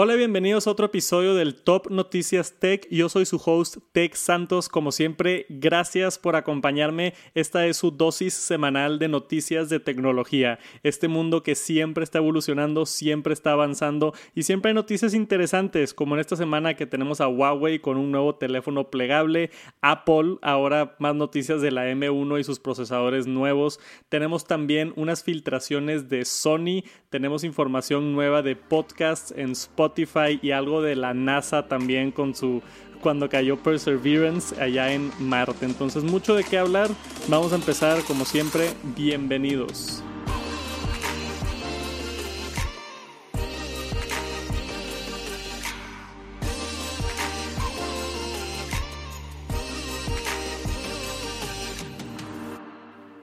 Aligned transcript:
Hola, 0.00 0.14
bienvenidos 0.14 0.68
a 0.68 0.70
otro 0.70 0.86
episodio 0.86 1.34
del 1.34 1.56
Top 1.56 1.90
Noticias 1.90 2.60
Tech. 2.60 2.86
Yo 2.88 3.08
soy 3.08 3.26
su 3.26 3.42
host 3.44 3.78
Tech 3.90 4.14
Santos. 4.14 4.68
Como 4.68 4.92
siempre, 4.92 5.44
gracias 5.48 6.20
por 6.20 6.36
acompañarme. 6.36 7.14
Esta 7.34 7.66
es 7.66 7.78
su 7.78 7.90
dosis 7.90 8.32
semanal 8.32 9.00
de 9.00 9.08
noticias 9.08 9.68
de 9.68 9.80
tecnología. 9.80 10.60
Este 10.84 11.08
mundo 11.08 11.42
que 11.42 11.56
siempre 11.56 12.04
está 12.04 12.18
evolucionando, 12.18 12.86
siempre 12.86 13.32
está 13.32 13.50
avanzando 13.50 14.14
y 14.36 14.44
siempre 14.44 14.68
hay 14.68 14.76
noticias 14.76 15.14
interesantes, 15.14 15.94
como 15.94 16.14
en 16.14 16.20
esta 16.20 16.36
semana 16.36 16.74
que 16.74 16.86
tenemos 16.86 17.20
a 17.20 17.26
Huawei 17.26 17.80
con 17.80 17.96
un 17.96 18.12
nuevo 18.12 18.36
teléfono 18.36 18.90
plegable, 18.90 19.50
Apple, 19.80 20.36
ahora 20.42 20.94
más 21.00 21.16
noticias 21.16 21.60
de 21.60 21.72
la 21.72 21.90
M1 21.90 22.38
y 22.38 22.44
sus 22.44 22.60
procesadores 22.60 23.26
nuevos. 23.26 23.80
Tenemos 24.08 24.46
también 24.46 24.92
unas 24.94 25.24
filtraciones 25.24 26.08
de 26.08 26.24
Sony, 26.24 26.84
tenemos 27.10 27.42
información 27.42 28.12
nueva 28.12 28.42
de 28.42 28.54
podcasts 28.54 29.34
en 29.36 29.50
Spotify 29.50 29.87
Y 30.42 30.50
algo 30.50 30.82
de 30.82 30.96
la 30.96 31.14
NASA 31.14 31.66
también 31.66 32.10
con 32.10 32.34
su 32.34 32.62
cuando 33.00 33.28
cayó 33.28 33.56
Perseverance 33.62 34.60
allá 34.60 34.92
en 34.92 35.10
Marte. 35.18 35.64
Entonces, 35.64 36.04
mucho 36.04 36.34
de 36.34 36.44
qué 36.44 36.58
hablar. 36.58 36.88
Vamos 37.28 37.52
a 37.52 37.56
empezar 37.56 38.02
como 38.04 38.24
siempre. 38.24 38.70
Bienvenidos. 38.96 40.02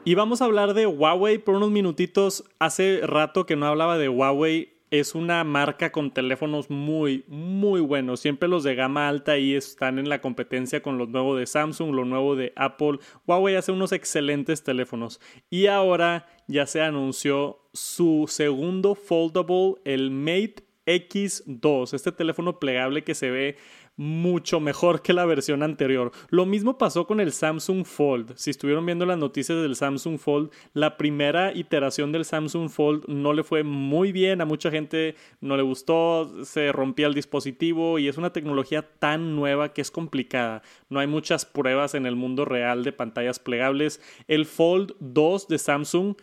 Y 0.08 0.13
vamos 0.13 0.40
a 0.40 0.46
hablar 0.46 0.76
de 0.76 0.86
Huawei 0.86 1.40
por 1.40 1.55
unos 1.55 1.72
minutitos. 1.72 2.44
Hace 2.60 3.02
rato 3.04 3.48
que 3.48 3.55
no 3.55 3.66
hablaba 3.66 3.98
de 3.98 4.08
Huawei 4.08 4.75
es 4.92 5.16
una 5.16 5.44
marca 5.44 5.92
con 5.92 6.12
teléfonos 6.12 6.70
muy, 6.70 7.26
muy 7.28 7.82
buenos. 7.82 8.20
Siempre 8.20 8.48
los 8.48 8.64
de 8.64 8.76
gama 8.76 9.08
alta 9.08 9.34
ahí 9.34 9.54
están 9.54 10.00
en 10.00 10.10
la 10.10 10.22
competencia 10.22 10.82
con 10.82 10.98
los 10.98 11.10
nuevos 11.10 11.40
de 11.40 11.46
Samsung, 11.46 11.94
lo 11.94 12.05
nuevo 12.05 12.36
de 12.36 12.54
Apple. 12.55 13.00
Huawei 13.26 13.55
hace 13.55 13.72
unos 13.72 13.92
excelentes 13.92 14.64
teléfonos. 14.64 15.20
Y 15.50 15.68
ahora 15.68 16.27
ya 16.48 16.66
se 16.66 16.82
anunció 16.82 17.60
su 17.74 18.26
segundo 18.27 18.96
foldable, 18.96 19.76
el 19.84 20.12
Mate 20.12 20.66
X2, 20.86 21.94
este 21.94 22.12
teléfono 22.12 22.60
plegable 22.60 23.04
que 23.04 23.16
se 23.16 23.32
ve 23.32 23.58
mucho 23.98 24.60
mejor 24.60 25.01
que 25.01 25.13
la 25.13 25.26
versión 25.26 25.63
anterior. 25.63 26.12
Lo 26.29 26.46
mismo 26.46 26.77
pasó 26.77 27.07
con 27.07 27.20
el 27.20 27.32
Samsung 27.32 27.85
Fold. 27.85 28.34
Si 28.35 28.49
estuvieron 28.49 28.85
viendo 28.85 29.05
las 29.05 29.18
noticias 29.18 29.62
del 29.62 29.76
Samsung 29.76 30.20
Fold, 30.20 30.52
la 30.74 30.98
primera 30.98 31.54
iteración 31.54 32.12
del 32.12 32.26
Samsung 32.26 32.70
Fold 32.70 33.05
no 33.07 33.34
le 33.34 33.43
fue 33.43 33.63
muy 33.63 34.12
bien, 34.12 34.41
a 34.41 34.46
mucha 34.46 34.71
gente 34.71 35.15
no 35.41 35.57
le 35.57 35.63
gustó, 35.63 36.43
se 36.43 36.71
rompía 36.71 37.07
el 37.07 37.13
dispositivo 37.13 37.99
y 37.99 38.07
es 38.07 38.18
una 38.18 38.34
tecnología 38.34 38.82
tan 38.99 39.35
nueva 39.35 39.74
que 39.74 39.82
es 39.82 39.91
complicada. 39.91 40.62
No 40.90 40.99
hay 40.99 41.07
muchas 41.07 41.46
pruebas 41.46 41.96
en 41.96 42.05
el 42.05 42.15
mundo 42.15 42.46
real 42.46 42.84
de 42.84 42.91
pantallas 42.91 43.40
plegables. 43.40 44.02
El 44.27 44.46
Fold 44.46 44.96
2 44.99 45.48
de 45.48 45.57
Samsung 45.57 46.15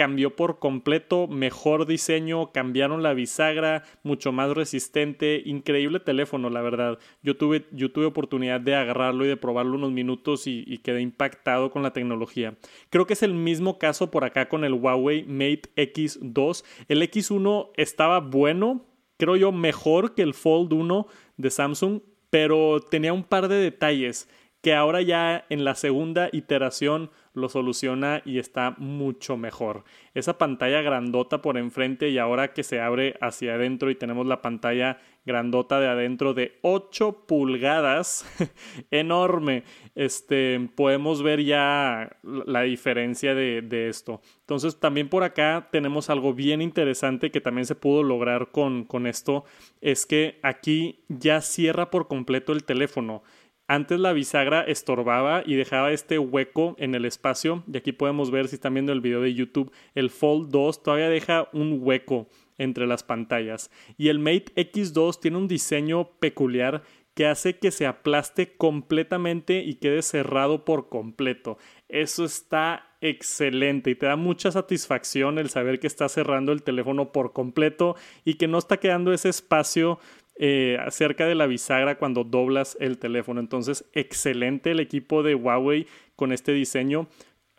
cambió 0.00 0.34
por 0.34 0.58
completo, 0.58 1.28
mejor 1.28 1.84
diseño, 1.84 2.52
cambiaron 2.52 3.02
la 3.02 3.12
bisagra, 3.12 3.82
mucho 4.02 4.32
más 4.32 4.48
resistente, 4.48 5.42
increíble 5.44 6.00
teléfono, 6.00 6.48
la 6.48 6.62
verdad. 6.62 6.98
Yo 7.22 7.36
tuve, 7.36 7.66
yo 7.70 7.92
tuve 7.92 8.06
oportunidad 8.06 8.62
de 8.62 8.74
agarrarlo 8.74 9.26
y 9.26 9.28
de 9.28 9.36
probarlo 9.36 9.74
unos 9.76 9.92
minutos 9.92 10.46
y, 10.46 10.64
y, 10.66 10.78
quedé 10.78 11.02
impactado 11.02 11.70
con 11.70 11.82
la 11.82 11.92
tecnología. 11.92 12.54
Creo 12.88 13.06
que 13.06 13.12
es 13.12 13.22
el 13.22 13.34
mismo 13.34 13.78
caso 13.78 14.10
por 14.10 14.24
acá 14.24 14.48
con 14.48 14.64
el 14.64 14.72
Huawei 14.72 15.24
Mate 15.24 15.68
X2. 15.76 16.64
El 16.88 17.02
X1 17.02 17.68
estaba 17.76 18.20
bueno, 18.20 18.86
creo 19.18 19.36
yo 19.36 19.52
mejor 19.52 20.14
que 20.14 20.22
el 20.22 20.32
Fold 20.32 20.72
1 20.72 21.08
de 21.36 21.50
Samsung, 21.50 22.00
pero 22.30 22.80
tenía 22.80 23.12
un 23.12 23.24
par 23.24 23.48
de 23.48 23.56
detalles 23.56 24.30
que 24.62 24.74
ahora 24.74 25.02
ya 25.02 25.44
en 25.50 25.64
la 25.64 25.74
segunda 25.74 26.30
iteración 26.32 27.10
lo 27.34 27.48
soluciona 27.48 28.22
y 28.24 28.38
está 28.38 28.74
mucho 28.78 29.36
mejor. 29.36 29.84
Esa 30.14 30.38
pantalla 30.38 30.82
grandota 30.82 31.42
por 31.42 31.58
enfrente 31.58 32.08
y 32.08 32.18
ahora 32.18 32.52
que 32.52 32.62
se 32.62 32.80
abre 32.80 33.16
hacia 33.20 33.54
adentro 33.54 33.90
y 33.90 33.94
tenemos 33.94 34.26
la 34.26 34.42
pantalla 34.42 34.98
grandota 35.24 35.78
de 35.80 35.88
adentro 35.88 36.34
de 36.34 36.58
8 36.62 37.26
pulgadas, 37.26 38.24
enorme, 38.90 39.64
este, 39.94 40.68
podemos 40.74 41.22
ver 41.22 41.44
ya 41.44 42.16
la 42.22 42.62
diferencia 42.62 43.34
de, 43.34 43.62
de, 43.62 43.88
esto. 43.88 44.22
Entonces 44.40 44.80
también 44.80 45.08
por 45.08 45.22
acá 45.22 45.68
tenemos 45.70 46.10
algo 46.10 46.34
bien 46.34 46.62
interesante 46.62 47.30
que 47.30 47.40
también 47.40 47.66
se 47.66 47.74
pudo 47.74 48.02
lograr 48.02 48.50
con, 48.50 48.84
con 48.84 49.06
esto, 49.06 49.44
es 49.80 50.06
que 50.06 50.38
aquí 50.42 51.04
ya 51.08 51.40
cierra 51.40 51.90
por 51.90 52.08
completo 52.08 52.52
el 52.52 52.64
teléfono. 52.64 53.22
Antes 53.70 54.00
la 54.00 54.12
bisagra 54.12 54.62
estorbaba 54.62 55.44
y 55.46 55.54
dejaba 55.54 55.92
este 55.92 56.18
hueco 56.18 56.74
en 56.80 56.96
el 56.96 57.04
espacio. 57.04 57.62
Y 57.72 57.76
aquí 57.76 57.92
podemos 57.92 58.32
ver, 58.32 58.48
si 58.48 58.56
están 58.56 58.74
viendo 58.74 58.90
el 58.90 59.00
video 59.00 59.20
de 59.20 59.32
YouTube, 59.32 59.70
el 59.94 60.10
Fold 60.10 60.50
2 60.50 60.82
todavía 60.82 61.08
deja 61.08 61.48
un 61.52 61.78
hueco 61.80 62.26
entre 62.58 62.88
las 62.88 63.04
pantallas. 63.04 63.70
Y 63.96 64.08
el 64.08 64.18
Mate 64.18 64.52
X2 64.56 65.20
tiene 65.20 65.36
un 65.36 65.46
diseño 65.46 66.10
peculiar 66.18 66.82
que 67.14 67.26
hace 67.26 67.58
que 67.58 67.70
se 67.70 67.86
aplaste 67.86 68.56
completamente 68.56 69.62
y 69.62 69.74
quede 69.74 70.02
cerrado 70.02 70.64
por 70.64 70.88
completo. 70.88 71.56
Eso 71.88 72.24
está 72.24 72.96
excelente 73.00 73.90
y 73.90 73.94
te 73.94 74.06
da 74.06 74.16
mucha 74.16 74.50
satisfacción 74.50 75.38
el 75.38 75.48
saber 75.48 75.80
que 75.80 75.86
está 75.86 76.08
cerrando 76.08 76.52
el 76.52 76.62
teléfono 76.62 77.12
por 77.12 77.32
completo 77.32 77.96
y 78.24 78.34
que 78.34 78.48
no 78.48 78.58
está 78.58 78.78
quedando 78.78 79.12
ese 79.12 79.28
espacio 79.28 79.98
eh, 80.42 80.78
cerca 80.88 81.26
de 81.26 81.34
la 81.34 81.46
bisagra 81.46 81.98
cuando 81.98 82.24
doblas 82.24 82.74
el 82.80 82.96
teléfono. 82.96 83.40
Entonces, 83.40 83.84
excelente 83.92 84.70
el 84.70 84.80
equipo 84.80 85.22
de 85.22 85.34
Huawei 85.34 85.86
con 86.16 86.32
este 86.32 86.52
diseño. 86.52 87.08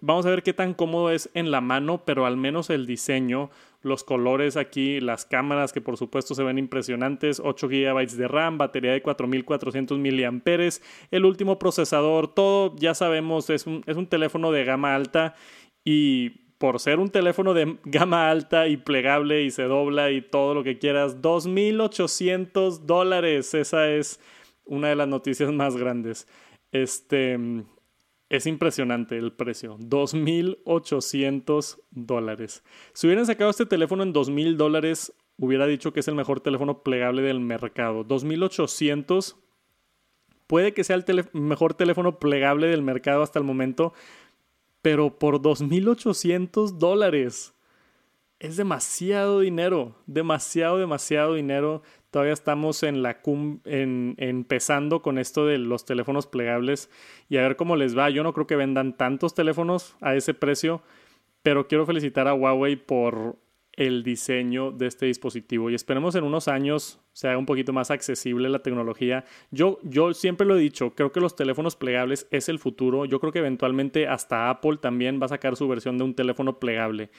Vamos 0.02 0.26
a 0.26 0.32
ver 0.32 0.42
qué 0.42 0.52
tan 0.52 0.74
cómodo 0.74 1.12
es 1.12 1.30
en 1.36 1.52
la 1.52 1.62
mano, 1.62 2.04
pero 2.06 2.26
al 2.26 2.38
menos 2.38 2.72
el 2.72 2.88
diseño, 2.88 3.52
los 3.84 4.04
colores 4.04 4.58
aquí, 4.58 5.00
las 5.00 5.26
cámaras 5.26 5.74
que 5.74 5.82
por 5.82 5.96
supuesto 5.96 6.34
se 6.34 6.42
ven 6.42 6.58
impresionantes, 6.58 7.40
8 7.40 7.68
GB 7.68 8.08
de 8.08 8.28
RAM, 8.28 8.58
batería 8.58 8.94
de 8.94 9.04
4400 9.04 10.00
mAh, 10.00 10.42
el 11.12 11.26
último 11.26 11.60
procesador, 11.60 12.34
todo 12.34 12.76
ya 12.78 12.96
sabemos, 12.96 13.52
es 13.52 13.68
un, 13.68 13.84
es 13.86 13.96
un 13.96 14.08
teléfono 14.08 14.52
de 14.52 14.64
gama 14.64 14.96
alta 14.96 15.36
y 15.86 16.41
por 16.62 16.80
ser 16.80 17.00
un 17.00 17.10
teléfono 17.10 17.56
de 17.56 17.80
gama 17.86 18.30
alta 18.30 18.68
y 18.68 18.78
plegable 18.78 19.42
y 19.42 19.50
se 19.50 19.64
dobla 19.64 20.12
y 20.12 20.22
todo 20.22 20.54
lo 20.54 20.64
que 20.64 20.78
quieras, 20.78 21.20
2.800 21.20 22.82
dólares. 22.82 23.56
Esa 23.56 23.90
es 23.90 24.20
una 24.64 24.90
de 24.90 24.96
las 24.96 25.08
noticias 25.08 25.52
más 25.52 25.76
grandes. 25.76 26.28
Este 26.72 27.40
es 28.30 28.46
impresionante 28.46 29.18
el 29.18 29.34
precio, 29.34 29.80
2.800 29.80 31.80
dólares. 31.90 32.64
Si 32.94 33.08
hubieran 33.08 33.26
sacado 33.26 33.50
este 33.50 33.66
teléfono 33.66 34.04
en 34.04 34.14
2.000 34.14 34.56
dólares, 34.56 35.16
hubiera 35.38 35.66
dicho 35.66 35.94
que 35.94 36.02
es 36.02 36.08
el 36.10 36.16
mejor 36.16 36.42
teléfono 36.42 36.84
plegable 36.84 37.24
del 37.24 37.40
mercado. 37.40 38.06
2.800 38.06 39.36
puede 40.46 40.74
que 40.74 40.84
sea 40.84 40.98
el 40.98 41.06
mejor 41.32 41.74
teléfono 41.74 42.20
plegable 42.20 42.68
del 42.68 42.82
mercado 42.82 43.24
hasta 43.24 43.40
el 43.40 43.46
momento, 43.46 43.94
pero 44.82 45.18
por 45.18 45.42
2.800 45.42 46.78
dólares. 46.78 47.54
Es 48.40 48.58
demasiado 48.58 49.42
dinero, 49.42 49.96
demasiado, 50.08 50.80
demasiado 50.80 51.36
dinero. 51.36 51.84
Todavía 52.10 52.34
estamos 52.34 52.82
en 52.82 53.04
la 53.04 53.22
en, 53.66 54.16
empezando 54.18 55.04
con 55.04 55.20
esto 55.20 55.46
de 55.46 55.60
los 55.60 55.86
teléfonos 55.86 56.26
plegables 56.26 56.90
y 57.30 57.38
a 57.38 57.44
ver 57.44 57.56
cómo 57.56 57.76
les 57.76 57.96
va. 57.96 58.10
Yo 58.10 58.24
no 58.24 58.34
creo 58.34 58.48
que 58.48 58.56
vendan 58.56 58.98
tantos 58.98 59.36
teléfonos 59.36 59.96
a 60.02 60.16
ese 60.16 60.34
precio, 60.34 60.82
pero 61.44 61.68
quiero 61.68 61.86
felicitar 61.86 62.28
a 62.28 62.34
Huawei 62.34 62.76
por 62.76 63.38
el 63.74 64.04
diseño 64.04 64.72
de 64.72 64.88
este 64.88 65.06
dispositivo 65.06 65.70
y 65.70 65.76
esperemos 65.76 66.16
en 66.16 66.24
unos 66.24 66.48
años 66.48 67.00
sea 67.14 67.38
un 67.38 67.46
poquito 67.46 67.74
más 67.74 67.92
accesible 67.92 68.50
la 68.50 68.64
tecnología. 68.64 69.26
Yo, 69.50 69.80
yo 69.84 70.14
siempre 70.14 70.46
lo 70.46 70.58
he 70.58 70.60
dicho, 70.60 70.94
creo 70.96 71.12
que 71.12 71.20
los 71.20 71.36
teléfonos 71.36 71.76
plegables 71.76 72.28
es 72.32 72.50
el 72.50 72.60
futuro. 72.60 73.06
Yo 73.06 73.20
creo 73.20 73.32
que 73.32 73.40
eventualmente 73.40 74.08
hasta 74.08 74.50
Apple 74.50 74.78
también 74.78 75.20
va 75.22 75.26
a 75.26 75.30
sacar 75.30 75.56
su 75.56 75.68
versión 75.68 75.98
de 75.98 76.04
un 76.04 76.16
teléfono 76.16 76.60
plegable. 76.60 77.10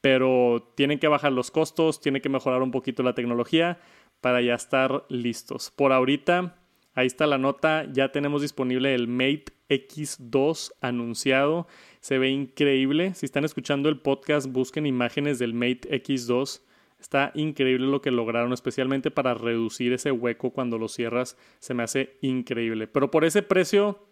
Pero 0.00 0.72
tienen 0.76 0.98
que 0.98 1.08
bajar 1.08 1.32
los 1.32 1.50
costos, 1.50 2.00
tiene 2.00 2.20
que 2.20 2.28
mejorar 2.28 2.62
un 2.62 2.70
poquito 2.70 3.02
la 3.02 3.14
tecnología 3.14 3.80
para 4.20 4.40
ya 4.40 4.54
estar 4.54 5.04
listos. 5.08 5.72
Por 5.74 5.92
ahorita, 5.92 6.56
ahí 6.96 7.06
está 7.06 7.28
la 7.28 7.38
nota, 7.38 7.86
ya 7.92 8.10
tenemos 8.10 8.42
disponible 8.42 8.94
el 8.94 9.06
Mate 9.06 9.52
X2 9.68 10.72
anunciado. 10.80 11.68
Se 12.00 12.18
ve 12.18 12.30
increíble. 12.30 13.14
Si 13.14 13.26
están 13.26 13.44
escuchando 13.44 13.88
el 13.88 14.00
podcast, 14.00 14.48
busquen 14.48 14.86
imágenes 14.86 15.38
del 15.38 15.54
Mate 15.54 16.02
X2. 16.02 16.62
Está 16.98 17.30
increíble 17.34 17.86
lo 17.86 18.00
que 18.00 18.10
lograron, 18.10 18.52
especialmente 18.52 19.10
para 19.10 19.34
reducir 19.34 19.92
ese 19.92 20.10
hueco 20.10 20.50
cuando 20.50 20.78
lo 20.78 20.88
cierras. 20.88 21.36
Se 21.58 21.74
me 21.74 21.82
hace 21.82 22.16
increíble. 22.22 22.88
Pero 22.88 23.10
por 23.10 23.24
ese 23.24 23.42
precio, 23.42 24.02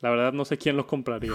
la 0.00 0.10
verdad 0.10 0.32
no 0.32 0.44
sé 0.44 0.58
quién 0.58 0.76
lo 0.76 0.86
compraría. 0.86 1.32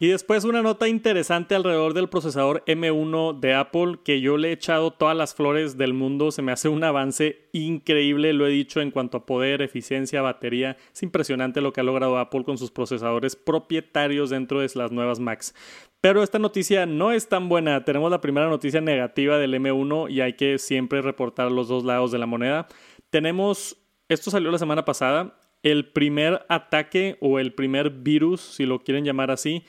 Y 0.00 0.08
después 0.08 0.44
una 0.44 0.60
nota 0.60 0.88
interesante 0.88 1.54
alrededor 1.54 1.94
del 1.94 2.08
procesador 2.08 2.64
M1 2.66 3.38
de 3.38 3.54
Apple 3.54 3.98
que 4.04 4.20
yo 4.20 4.36
le 4.36 4.48
he 4.48 4.52
echado 4.52 4.90
todas 4.90 5.16
las 5.16 5.34
flores 5.36 5.78
del 5.78 5.94
mundo. 5.94 6.32
Se 6.32 6.42
me 6.42 6.50
hace 6.50 6.68
un 6.68 6.82
avance 6.82 7.48
increíble, 7.52 8.32
lo 8.32 8.46
he 8.46 8.50
dicho 8.50 8.80
en 8.80 8.90
cuanto 8.90 9.18
a 9.18 9.26
poder, 9.26 9.62
eficiencia, 9.62 10.20
batería. 10.20 10.76
Es 10.92 11.04
impresionante 11.04 11.60
lo 11.60 11.72
que 11.72 11.80
ha 11.80 11.84
logrado 11.84 12.18
Apple 12.18 12.42
con 12.42 12.58
sus 12.58 12.72
procesadores 12.72 13.36
propietarios 13.36 14.30
dentro 14.30 14.60
de 14.60 14.70
las 14.74 14.90
nuevas 14.90 15.20
Macs. 15.20 15.54
Pero 16.00 16.22
esta 16.22 16.40
noticia 16.40 16.86
no 16.86 17.12
es 17.12 17.28
tan 17.28 17.48
buena. 17.48 17.84
Tenemos 17.84 18.10
la 18.10 18.20
primera 18.20 18.48
noticia 18.48 18.80
negativa 18.80 19.38
del 19.38 19.54
M1 19.54 20.10
y 20.10 20.20
hay 20.20 20.32
que 20.32 20.58
siempre 20.58 21.02
reportar 21.02 21.52
los 21.52 21.68
dos 21.68 21.84
lados 21.84 22.10
de 22.10 22.18
la 22.18 22.26
moneda. 22.26 22.66
Tenemos, 23.10 23.76
esto 24.08 24.32
salió 24.32 24.50
la 24.50 24.58
semana 24.58 24.84
pasada, 24.84 25.38
el 25.62 25.90
primer 25.90 26.44
ataque 26.50 27.16
o 27.20 27.38
el 27.38 27.54
primer 27.54 27.88
virus, 27.88 28.42
si 28.42 28.66
lo 28.66 28.80
quieren 28.80 29.04
llamar 29.04 29.30
así, 29.30 29.64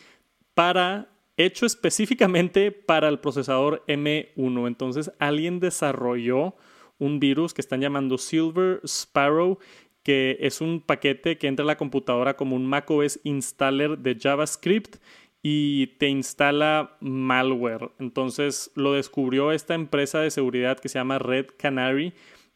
para 0.55 1.09
hecho 1.37 1.65
específicamente 1.65 2.71
para 2.71 3.07
el 3.09 3.19
procesador 3.19 3.83
M1. 3.87 4.67
Entonces 4.67 5.11
alguien 5.19 5.59
desarrolló 5.59 6.55
un 6.97 7.19
virus 7.19 7.53
que 7.53 7.61
están 7.61 7.81
llamando 7.81 8.17
Silver 8.17 8.79
Sparrow, 8.85 9.59
que 10.01 10.37
es 10.39 10.61
un 10.61 10.81
paquete 10.81 11.37
que 11.37 11.47
entra 11.47 11.63
a 11.63 11.67
la 11.67 11.77
computadora 11.77 12.35
como 12.35 12.55
un 12.55 12.65
macOS 12.65 13.19
installer 13.23 13.97
de 13.97 14.17
JavaScript 14.19 14.95
y 15.41 15.87
te 15.97 16.07
instala 16.07 16.97
malware. 17.01 17.91
Entonces 17.99 18.71
lo 18.75 18.93
descubrió 18.93 19.51
esta 19.51 19.75
empresa 19.75 20.19
de 20.19 20.31
seguridad 20.31 20.79
que 20.79 20.89
se 20.89 20.99
llama 20.99 21.19
Red 21.19 21.47
Canary 21.57 22.13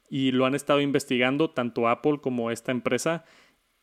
y 0.09 0.31
lo 0.31 0.45
han 0.45 0.55
estado 0.55 0.79
investigando 0.79 1.51
tanto 1.51 1.87
Apple 1.87 2.19
como 2.21 2.49
esta 2.49 2.71
empresa 2.71 3.25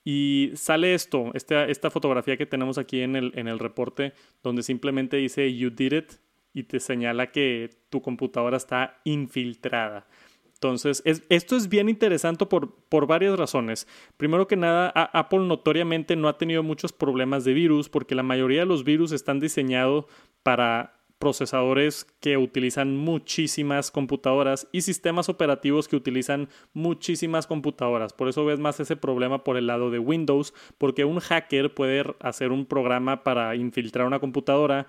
y 0.09 0.53
sale 0.55 0.95
esto, 0.95 1.33
esta, 1.35 1.67
esta 1.67 1.91
fotografía 1.91 2.37
que 2.37 2.47
tenemos 2.47 2.79
aquí 2.79 3.01
en 3.01 3.17
el, 3.17 3.33
en 3.35 3.49
el 3.49 3.59
reporte, 3.59 4.13
donde 4.41 4.63
simplemente 4.63 5.17
dice 5.17 5.53
You 5.53 5.71
did 5.71 5.93
it 5.95 6.13
y 6.55 6.63
te 6.63 6.79
señala 6.79 7.33
que 7.33 7.71
tu 7.91 8.01
computadora 8.03 8.57
está 8.57 9.01
infiltrada. 9.03 10.07
Entonces, 10.55 11.03
esto 11.05 11.57
es 11.57 11.69
bien 11.69 11.89
interesante 11.89 12.47
por, 12.47 12.73
por, 12.89 13.09
varias 13.09 13.37
razones. 13.37 13.89
Primero 14.17 14.47
que 14.47 14.55
nada, 14.55 14.91
Apple 14.91 15.41
notoriamente 15.41 16.15
no 16.15 16.29
ha 16.29 16.39
tenido 16.39 16.63
muchos 16.63 16.93
problemas 16.93 17.45
de 17.45 17.53
virus 17.53 17.89
porque 17.89 18.15
la 18.15 18.23
mayoría 18.23 18.61
de 18.61 18.67
los 18.67 18.85
virus 18.85 19.11
están 19.11 19.41
diseñados 19.41 20.05
para 20.45 20.96
procesadores 21.19 22.07
que 22.21 22.37
utilizan 22.37 22.97
muchísimas 22.97 23.91
computadoras 23.91 24.69
y 24.73 24.83
sistemas 24.83 25.29
operativos 25.29 25.89
que 25.89 25.97
utilizan 25.97 26.49
muchísimas 26.73 27.47
computadoras. 27.47 28.13
Por 28.13 28.29
eso 28.29 28.45
ves 28.45 28.59
más 28.59 28.81
ese 28.81 28.97
problema 28.97 29.45
por 29.45 29.57
el 29.57 29.67
lado 29.67 29.91
de 29.91 29.99
Windows, 29.99 30.53
porque 30.79 31.05
un 31.05 31.21
hacker 31.21 31.75
puede 31.75 32.05
hacer 32.21 32.53
un 32.53 32.67
programa 32.67 33.25
para 33.25 33.55
infiltrar 33.57 34.07
una 34.07 34.21
computadora 34.21 34.87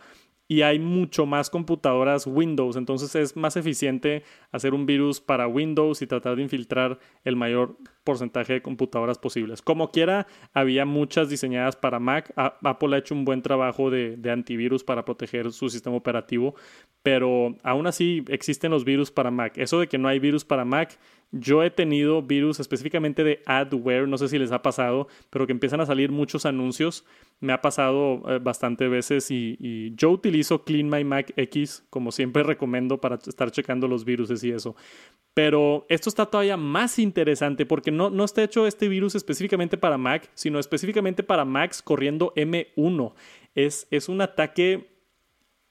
y 0.48 0.62
hay 0.62 0.80
mucho 0.80 1.26
más 1.26 1.50
computadoras 1.50 2.26
Windows, 2.26 2.78
entonces 2.78 3.14
es 3.16 3.36
más 3.36 3.58
eficiente 3.58 4.24
hacer 4.52 4.74
un 4.74 4.86
virus 4.86 5.20
para 5.20 5.48
Windows 5.48 6.02
y 6.02 6.08
tratar 6.08 6.38
de 6.38 6.44
infiltrar 6.44 7.00
el 7.26 7.36
mayor 7.36 7.78
porcentaje 8.06 8.54
de 8.54 8.62
computadoras 8.62 9.18
posibles. 9.18 9.62
Como 9.62 9.92
quiera, 9.92 10.28
había 10.54 10.86
muchas 10.86 11.28
diseñadas 11.28 11.76
para 11.76 12.00
Mac. 12.00 12.32
Apple 12.38 12.96
ha 12.96 13.00
hecho 13.00 13.14
un 13.14 13.26
buen 13.26 13.42
trabajo 13.42 13.90
de, 13.90 14.18
antivirus 14.32 14.84
para 14.84 15.04
proteger 15.04 15.52
su 15.52 15.70
sistema 15.70 15.98
operativo, 15.98 16.56
pero 17.04 17.56
aún 17.64 17.86
así 17.88 18.24
existen 18.30 18.72
los 18.72 18.86
virus 18.86 19.12
para 19.12 19.32
Mac. 19.32 19.58
Eso 19.58 19.80
de 19.82 19.88
que 19.88 19.98
no 19.98 20.08
hay 20.08 20.20
virus 20.20 20.46
para 20.46 20.64
Mac 20.64 20.98
yo 21.32 21.62
he 21.64 21.70
tenido 21.70 22.22
virus 22.22 22.60
específicamente 22.60 23.24
de 23.24 23.42
adware, 23.46 24.08
no 24.08 24.18
sé 24.18 24.30
si 24.30 24.40
les 24.40 24.52
ha 24.52 24.62
pasado, 24.62 25.08
pero 25.30 25.46
que 25.46 25.52
empiezan 25.52 25.82
a 25.82 25.86
salir 25.86 26.12
muchos 26.12 26.46
anuncios. 26.46 27.06
Me 27.40 27.54
ha 27.54 27.62
pasado 27.62 28.24
eh, 28.28 28.40
bastante 28.40 28.88
veces 28.88 29.30
y, 29.30 29.94
yo 29.96 30.10
utilizo 30.10 30.64
Clean 30.64 30.90
My 30.90 31.04
Mac 31.04 31.34
X, 31.36 31.86
como 31.90 32.12
siempre 32.12 32.44
recomiendo 32.44 33.00
para 33.00 33.16
estar 33.16 33.52
checando 33.52 33.88
los 33.88 34.06
virus 34.06 34.44
y 34.44 34.52
eso. 34.52 34.76
Pero 35.34 35.86
esto 35.90 36.10
está 36.10 36.26
todavía 36.26 36.58
más 36.58 36.98
interesante 36.98 37.66
porque 37.66 37.92
no, 37.92 38.10
no 38.10 38.24
está 38.24 38.44
hecho 38.44 38.66
este 38.66 38.88
virus 38.88 39.16
específicamente 39.16 39.78
para 39.78 39.98
Mac, 39.98 40.30
sino 40.34 40.58
específicamente 40.60 41.22
para 41.22 41.46
Macs 41.46 41.82
corriendo 41.82 42.34
M1. 42.36 43.14
Es, 43.54 43.88
es 43.92 44.10
un 44.10 44.22
ataque 44.22 44.98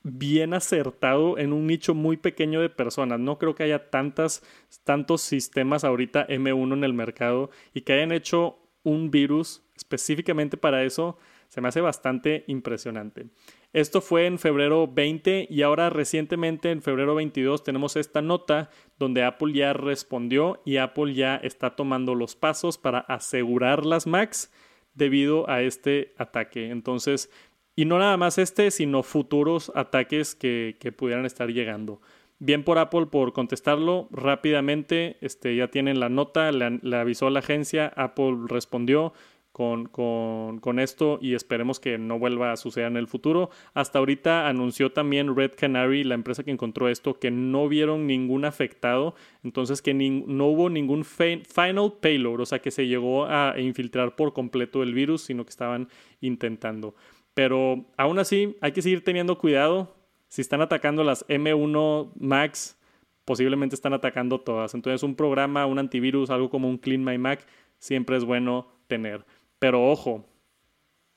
bien 0.09 0.55
acertado 0.55 1.37
en 1.37 1.53
un 1.53 1.67
nicho 1.67 1.93
muy 1.95 2.17
pequeño 2.17 2.61
de 2.61 2.71
personas. 2.71 3.19
No 3.19 3.39
creo 3.39 3.57
que 3.57 3.65
haya 3.65 3.91
tantas, 3.91 4.43
tantos 4.85 5.21
sistemas 5.21 5.83
ahorita 5.83 6.29
M1 6.29 6.75
en 6.75 6.85
el 6.85 6.95
mercado 6.95 7.51
y 7.75 7.81
que 7.81 7.95
hayan 7.95 8.13
hecho 8.13 8.57
un 8.85 9.11
virus 9.11 9.65
específicamente 9.75 10.57
para 10.57 10.85
eso. 10.85 11.19
Se 11.49 11.61
me 11.61 11.69
hace 11.69 11.81
bastante 11.81 12.45
impresionante. 12.47 13.27
Esto 13.73 14.01
fue 14.01 14.27
en 14.27 14.39
febrero 14.39 14.89
20 14.89 15.49
y 15.51 15.63
ahora 15.63 15.91
recientemente 15.91 16.71
en 16.71 16.83
febrero 16.83 17.15
22 17.15 17.63
tenemos 17.63 17.97
esta 17.97 18.23
nota 18.23 18.71
donde 18.99 19.23
Apple 19.23 19.53
ya 19.53 19.73
respondió 19.75 20.63
y 20.65 20.79
Apple 20.79 21.15
ya 21.15 21.37
está 21.37 21.77
tomando 21.77 22.15
los 22.15 22.37
pasos 22.37 22.79
para 22.79 23.01
asegurar 23.01 23.85
las 23.85 24.07
Macs 24.07 24.51
debido 24.95 25.49
a 25.51 25.63
este 25.63 26.15
ataque. 26.17 26.71
Entonces, 26.71 27.31
y 27.77 27.85
no 27.85 27.99
nada 27.99 28.17
más 28.17 28.39
este, 28.39 28.71
sino 28.71 29.03
futuros 29.03 29.71
ataques 29.75 30.35
que, 30.35 30.95
pudieran 30.97 31.27
estar 31.27 31.51
llegando. 31.53 32.01
Bien 32.39 32.65
por 32.65 32.79
Apple 32.79 33.07
por 33.07 33.35
contestarlo 33.35 34.09
rápidamente. 34.11 35.19
Este, 35.21 35.55
ya 35.55 35.69
tienen 35.69 36.01
la 36.01 36.09
nota, 36.09 36.51
le, 36.51 36.97
avisó 36.97 37.27
a 37.27 37.31
la 37.31 37.41
agencia, 37.41 37.93
Apple 37.95 38.39
respondió 38.47 39.13
con, 39.57 39.87
con, 39.87 40.79
esto 40.79 41.19
y 41.23 41.33
esperemos 41.33 41.81
que 41.81 41.97
no 41.97 42.19
vuelva 42.19 42.53
a 42.53 42.59
suceder 42.59 42.89
en 42.89 42.99
el 42.99 43.07
futuro. 43.07 43.49
Hasta 43.73 43.99
ahorita 43.99 44.49
anunció 44.49 44.93
también 44.93 45.35
Red 45.35 45.53
Canary, 45.57 46.05
la 46.05 46.15
empresa 46.15 46.45
que 46.45 46.51
encontró 46.51 46.91
esto, 46.91 47.19
que 47.19 47.31
no 47.31 47.67
vieron 47.67 48.07
ningún 48.07 48.45
afectado, 48.45 49.15
entonces 49.43 49.81
que 49.81 49.95
no 49.95 50.47
hubo 50.49 50.69
ningún 50.69 51.07
final 51.07 51.95
payload, 52.03 52.41
o 52.41 52.45
sea 52.45 52.59
que 52.59 52.71
se 52.71 52.87
llegó 52.87 53.25
a 53.25 53.55
infiltrar 53.59 54.15
por 54.15 54.35
completo 54.35 54.83
el 54.83 54.93
virus, 54.93 55.23
sino 55.23 55.45
que 55.45 55.51
estaban 55.51 55.89
intentando. 56.21 56.95
Pero 57.33 57.87
aún 57.97 58.19
así 58.19 58.59
hay 58.61 58.73
que 58.73 58.83
seguir 58.83 59.05
teniendo 59.05 59.39
cuidado. 59.39 59.97
Si 60.29 60.43
están 60.43 60.61
atacando 60.61 61.03
las 61.03 61.27
M1 61.29 62.13
Max, 62.21 62.79
posiblemente 63.25 63.75
están 63.75 63.95
atacando 63.95 64.39
todas. 64.39 64.75
Entonces 64.75 65.03
un 65.03 65.15
programa, 65.15 65.65
un 65.65 65.79
antivirus, 65.79 66.29
algo 66.29 66.51
como 66.51 66.69
un 66.69 66.77
Clean 66.77 67.03
My 67.03 67.17
Mac, 67.17 67.47
siempre 67.79 68.19
es 68.19 68.25
bueno 68.27 68.77
tener. 68.87 69.25
Pero 69.59 69.91
ojo, 69.91 70.27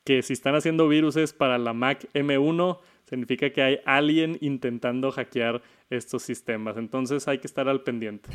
que 0.06 0.22
si 0.22 0.34
están 0.34 0.56
haciendo 0.56 0.88
viruses 0.88 1.34
para 1.34 1.58
la 1.58 1.74
Mac 1.74 2.08
M1, 2.14 2.80
significa 3.06 3.52
que 3.52 3.62
hay 3.62 3.80
alguien 3.86 4.38
intentando 4.42 5.12
hackear 5.12 5.62
estos 5.90 6.24
sistemas. 6.24 6.78
Entonces 6.78 7.28
hay 7.28 7.40
que 7.40 7.48
estar 7.48 7.68
al 7.68 7.82
pendiente. 7.82 8.30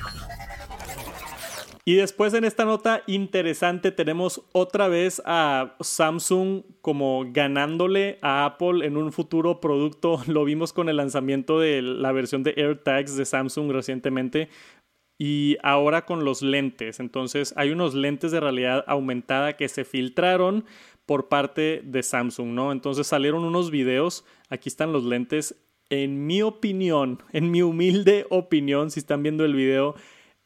Y 1.86 1.96
después 1.96 2.32
en 2.32 2.44
esta 2.44 2.64
nota 2.64 3.02
interesante 3.06 3.92
tenemos 3.92 4.42
otra 4.52 4.88
vez 4.88 5.20
a 5.26 5.76
Samsung 5.80 6.62
como 6.80 7.26
ganándole 7.30 8.18
a 8.22 8.46
Apple 8.46 8.86
en 8.86 8.96
un 8.96 9.12
futuro 9.12 9.60
producto. 9.60 10.22
Lo 10.26 10.44
vimos 10.44 10.72
con 10.72 10.88
el 10.88 10.96
lanzamiento 10.96 11.60
de 11.60 11.82
la 11.82 12.12
versión 12.12 12.42
de 12.42 12.54
AirTags 12.56 13.16
de 13.16 13.26
Samsung 13.26 13.70
recientemente 13.70 14.48
y 15.18 15.56
ahora 15.62 16.04
con 16.04 16.24
los 16.24 16.42
lentes. 16.42 17.00
Entonces 17.00 17.54
hay 17.56 17.70
unos 17.70 17.94
lentes 17.94 18.32
de 18.32 18.40
realidad 18.40 18.84
aumentada 18.86 19.56
que 19.56 19.68
se 19.68 19.84
filtraron 19.84 20.64
por 21.06 21.28
parte 21.28 21.82
de 21.84 22.02
Samsung, 22.02 22.48
¿no? 22.48 22.72
Entonces 22.72 23.06
salieron 23.06 23.44
unos 23.44 23.70
videos, 23.70 24.24
aquí 24.48 24.68
están 24.68 24.92
los 24.92 25.04
lentes. 25.04 25.56
En 25.90 26.26
mi 26.26 26.42
opinión, 26.42 27.22
en 27.32 27.50
mi 27.50 27.62
humilde 27.62 28.26
opinión, 28.30 28.90
si 28.90 29.00
están 29.00 29.22
viendo 29.22 29.44
el 29.44 29.54
video, 29.54 29.94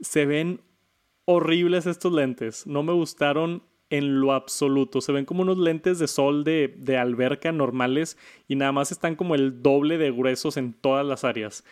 se 0.01 0.27
ven 0.27 0.61
horribles 1.25 1.87
estos 1.87 2.13
lentes. 2.13 2.67
No 2.67 2.83
me 2.83 2.93
gustaron 2.93 3.63
en 3.91 4.21
lo 4.21 4.33
absoluto. 4.33 5.01
Se 5.01 5.13
ven 5.13 5.25
como 5.25 5.43
unos 5.43 5.59
lentes 5.59 5.99
de 5.99 6.09
sol 6.09 6.45
de, 6.45 6.75
de, 6.77 6.99
alberca 6.99 7.53
normales 7.53 8.19
y 8.47 8.57
nada 8.57 8.73
más 8.73 8.93
están 8.93 9.17
como 9.17 9.35
el 9.35 9.63
doble 9.63 9.97
de 9.97 10.11
gruesos 10.11 10.57
en 10.57 10.75
todas 10.75 11.07
las 11.07 11.25
áreas. 11.25 11.65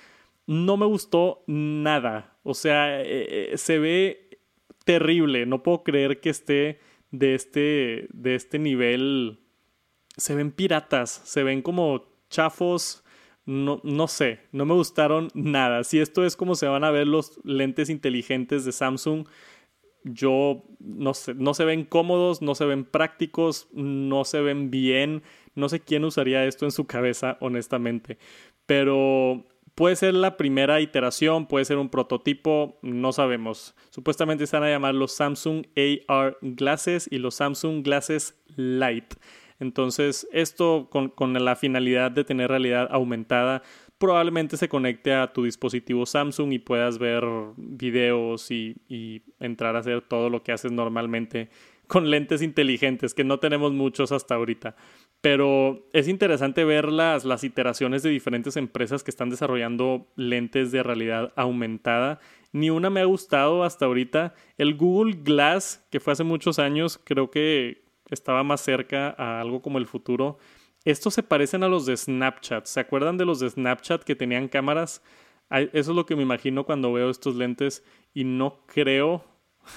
No 0.46 0.76
me 0.76 0.86
gustó 0.86 1.42
nada. 1.46 2.38
O 2.42 2.54
sea, 2.54 3.02
eh, 3.02 3.52
eh, 3.52 3.58
se 3.58 3.78
ve 3.78 4.38
terrible. 4.84 5.46
No 5.46 5.62
puedo 5.62 5.82
creer 5.82 6.20
que 6.20 6.30
esté 6.30 6.80
de 7.10 7.34
este, 7.34 8.06
de 8.12 8.34
este 8.34 8.58
nivel. 8.58 9.40
Se 10.16 10.34
ven 10.34 10.52
piratas. 10.52 11.10
Se 11.24 11.42
ven 11.42 11.62
como 11.62 12.04
chafos. 12.30 13.02
No, 13.44 13.80
no 13.84 14.08
sé, 14.08 14.40
no 14.50 14.64
me 14.64 14.74
gustaron 14.74 15.28
nada. 15.34 15.84
Si 15.84 16.00
esto 16.00 16.24
es 16.24 16.34
como 16.34 16.56
se 16.56 16.66
van 16.66 16.82
a 16.82 16.90
ver 16.90 17.06
los 17.06 17.38
lentes 17.44 17.90
inteligentes 17.90 18.64
de 18.64 18.72
Samsung, 18.72 19.28
yo 20.02 20.64
no 20.80 21.14
sé, 21.14 21.34
no 21.34 21.54
se 21.54 21.64
ven 21.64 21.84
cómodos, 21.84 22.42
no 22.42 22.54
se 22.54 22.64
ven 22.64 22.84
prácticos, 22.84 23.68
no 23.72 24.24
se 24.24 24.40
ven 24.40 24.70
bien. 24.70 25.22
No 25.54 25.68
sé 25.68 25.80
quién 25.80 26.04
usaría 26.04 26.44
esto 26.44 26.64
en 26.64 26.72
su 26.72 26.86
cabeza, 26.86 27.38
honestamente. 27.40 28.18
Pero 28.66 29.46
puede 29.76 29.94
ser 29.94 30.14
la 30.14 30.36
primera 30.36 30.80
iteración, 30.80 31.46
puede 31.46 31.64
ser 31.64 31.76
un 31.76 31.90
prototipo, 31.90 32.78
no 32.82 33.12
sabemos. 33.12 33.76
Supuestamente 33.90 34.42
están 34.42 34.64
a 34.64 34.70
llamar 34.70 34.94
los 34.94 35.12
Samsung 35.12 35.66
AR 36.08 36.36
Glasses 36.40 37.06
y 37.08 37.18
los 37.18 37.36
Samsung 37.36 37.84
Glasses 37.84 38.34
Lite. 38.56 39.16
Entonces, 39.60 40.26
esto 40.32 40.88
con, 40.90 41.10
con 41.10 41.32
la 41.32 41.56
finalidad 41.56 42.10
de 42.10 42.24
tener 42.24 42.50
realidad 42.50 42.88
aumentada, 42.90 43.62
probablemente 43.98 44.56
se 44.56 44.68
conecte 44.68 45.12
a 45.12 45.32
tu 45.32 45.44
dispositivo 45.44 46.06
Samsung 46.06 46.52
y 46.52 46.58
puedas 46.58 46.98
ver 46.98 47.24
videos 47.56 48.50
y, 48.50 48.76
y, 48.88 49.22
entrar 49.40 49.76
a 49.76 49.80
hacer 49.80 50.02
todo 50.02 50.30
lo 50.30 50.42
que 50.42 50.52
haces 50.52 50.72
normalmente 50.72 51.50
con 51.86 52.10
lentes 52.10 52.42
inteligentes, 52.42 53.14
que 53.14 53.24
no 53.24 53.38
tenemos 53.38 53.72
muchos 53.72 54.12
hasta 54.12 54.34
ahorita. 54.34 54.76
Pero 55.20 55.88
es 55.92 56.08
interesante 56.08 56.64
ver 56.64 56.90
las, 56.90 57.24
las 57.24 57.44
iteraciones 57.44 58.02
de 58.02 58.10
diferentes 58.10 58.56
empresas 58.56 59.02
que 59.02 59.10
están 59.10 59.30
desarrollando 59.30 60.06
lentes 60.16 60.72
de 60.72 60.82
realidad 60.82 61.32
aumentada. 61.36 62.20
Ni 62.52 62.70
una 62.70 62.90
me 62.90 63.00
ha 63.00 63.04
gustado 63.04 63.64
hasta 63.64 63.86
ahorita. 63.86 64.34
El 64.58 64.76
Google 64.76 65.18
Glass, 65.22 65.86
que 65.90 66.00
fue 66.00 66.12
hace 66.12 66.24
muchos 66.24 66.58
años, 66.58 67.00
creo 67.02 67.30
que 67.30 67.84
estaba 68.10 68.42
más 68.44 68.60
cerca 68.60 69.14
a 69.18 69.40
algo 69.40 69.62
como 69.62 69.78
el 69.78 69.86
futuro. 69.86 70.38
Estos 70.84 71.14
se 71.14 71.22
parecen 71.22 71.64
a 71.64 71.68
los 71.68 71.86
de 71.86 71.96
Snapchat. 71.96 72.66
¿Se 72.66 72.80
acuerdan 72.80 73.16
de 73.16 73.24
los 73.24 73.40
de 73.40 73.50
Snapchat 73.50 74.04
que 74.04 74.14
tenían 74.14 74.48
cámaras? 74.48 75.02
Eso 75.50 75.90
es 75.90 75.96
lo 75.96 76.06
que 76.06 76.16
me 76.16 76.22
imagino 76.22 76.64
cuando 76.64 76.92
veo 76.92 77.10
estos 77.10 77.36
lentes 77.36 77.84
y 78.14 78.24
no 78.24 78.60
creo, 78.66 79.24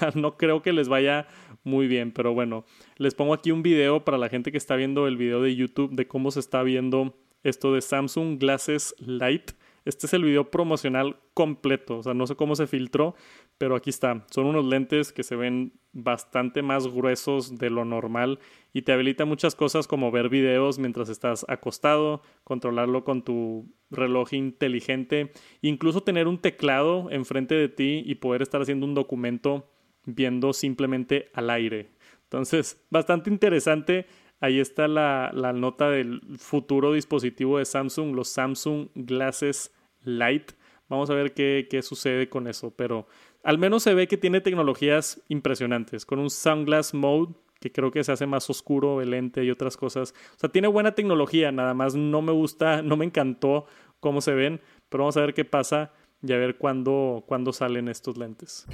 no 0.14 0.36
creo 0.36 0.62
que 0.62 0.72
les 0.72 0.88
vaya 0.88 1.26
muy 1.64 1.86
bien, 1.86 2.12
pero 2.12 2.34
bueno, 2.34 2.64
les 2.96 3.14
pongo 3.14 3.34
aquí 3.34 3.50
un 3.50 3.62
video 3.62 4.04
para 4.04 4.18
la 4.18 4.28
gente 4.28 4.52
que 4.52 4.58
está 4.58 4.76
viendo 4.76 5.06
el 5.06 5.16
video 5.16 5.42
de 5.42 5.54
YouTube 5.54 5.94
de 5.94 6.06
cómo 6.06 6.30
se 6.30 6.40
está 6.40 6.62
viendo 6.62 7.16
esto 7.42 7.72
de 7.72 7.80
Samsung 7.80 8.38
Glasses 8.38 8.94
Lite. 8.98 9.54
Este 9.86 10.06
es 10.06 10.12
el 10.12 10.24
video 10.24 10.50
promocional 10.50 11.16
completo, 11.32 11.98
o 11.98 12.02
sea, 12.02 12.12
no 12.12 12.26
sé 12.26 12.36
cómo 12.36 12.54
se 12.54 12.66
filtró, 12.66 13.14
pero 13.56 13.74
aquí 13.74 13.88
está. 13.88 14.26
Son 14.30 14.44
unos 14.44 14.66
lentes 14.66 15.10
que 15.10 15.22
se 15.22 15.36
ven 15.36 15.72
bastante 15.92 16.62
más 16.62 16.86
gruesos 16.86 17.58
de 17.58 17.70
lo 17.70 17.84
normal 17.84 18.38
y 18.74 18.82
te 18.82 18.92
habilita 18.92 19.24
muchas 19.24 19.54
cosas 19.54 19.86
como 19.86 20.10
ver 20.10 20.28
videos 20.28 20.78
mientras 20.78 21.08
estás 21.08 21.46
acostado, 21.48 22.22
controlarlo 22.44 23.04
con 23.04 23.22
tu 23.22 23.72
reloj 23.90 24.34
inteligente, 24.34 25.32
incluso 25.62 26.02
tener 26.02 26.28
un 26.28 26.38
teclado 26.38 27.10
enfrente 27.10 27.54
de 27.54 27.68
ti 27.68 28.02
y 28.04 28.16
poder 28.16 28.42
estar 28.42 28.60
haciendo 28.60 28.86
un 28.86 28.94
documento 28.94 29.66
viendo 30.04 30.52
simplemente 30.52 31.30
al 31.34 31.50
aire. 31.50 31.90
Entonces, 32.24 32.84
bastante 32.90 33.30
interesante. 33.30 34.06
Ahí 34.40 34.58
está 34.58 34.88
la, 34.88 35.30
la, 35.34 35.52
nota 35.52 35.90
del 35.90 36.20
futuro 36.38 36.92
dispositivo 36.94 37.58
de 37.58 37.64
Samsung, 37.66 38.14
los 38.14 38.28
Samsung 38.28 38.88
Glasses 38.94 39.74
Lite. 40.02 40.54
Vamos 40.88 41.10
a 41.10 41.14
ver 41.14 41.34
qué, 41.34 41.68
qué, 41.70 41.82
sucede 41.82 42.28
con 42.28 42.48
eso, 42.48 42.74
pero 42.74 43.06
al 43.44 43.58
menos 43.58 43.82
se 43.82 43.94
ve 43.94 44.08
que 44.08 44.16
tiene 44.16 44.40
tecnologías 44.40 45.22
impresionantes, 45.28 46.06
con 46.06 46.18
un 46.18 46.30
Sunglass 46.30 46.94
Mode 46.94 47.34
que 47.60 47.70
creo 47.70 47.90
que 47.90 48.02
se 48.02 48.12
hace 48.12 48.26
más 48.26 48.48
oscuro 48.48 49.02
el 49.02 49.10
lente 49.10 49.44
y 49.44 49.50
otras 49.50 49.76
cosas. 49.76 50.14
O 50.34 50.38
sea, 50.38 50.48
tiene 50.48 50.66
buena 50.66 50.94
tecnología, 50.94 51.52
nada 51.52 51.74
más 51.74 51.94
no 51.94 52.22
me 52.22 52.32
gusta, 52.32 52.82
no 52.82 52.96
me 52.96 53.04
encantó 53.04 53.66
cómo 54.00 54.22
se 54.22 54.32
ven, 54.32 54.60
pero 54.88 55.04
vamos 55.04 55.16
a 55.18 55.20
ver 55.20 55.34
qué 55.34 55.44
pasa 55.44 55.92
y 56.22 56.32
a 56.32 56.38
ver 56.38 56.56
cuándo, 56.56 57.22
cuándo 57.26 57.52
salen 57.52 57.88
estos 57.88 58.16
lentes. 58.16 58.66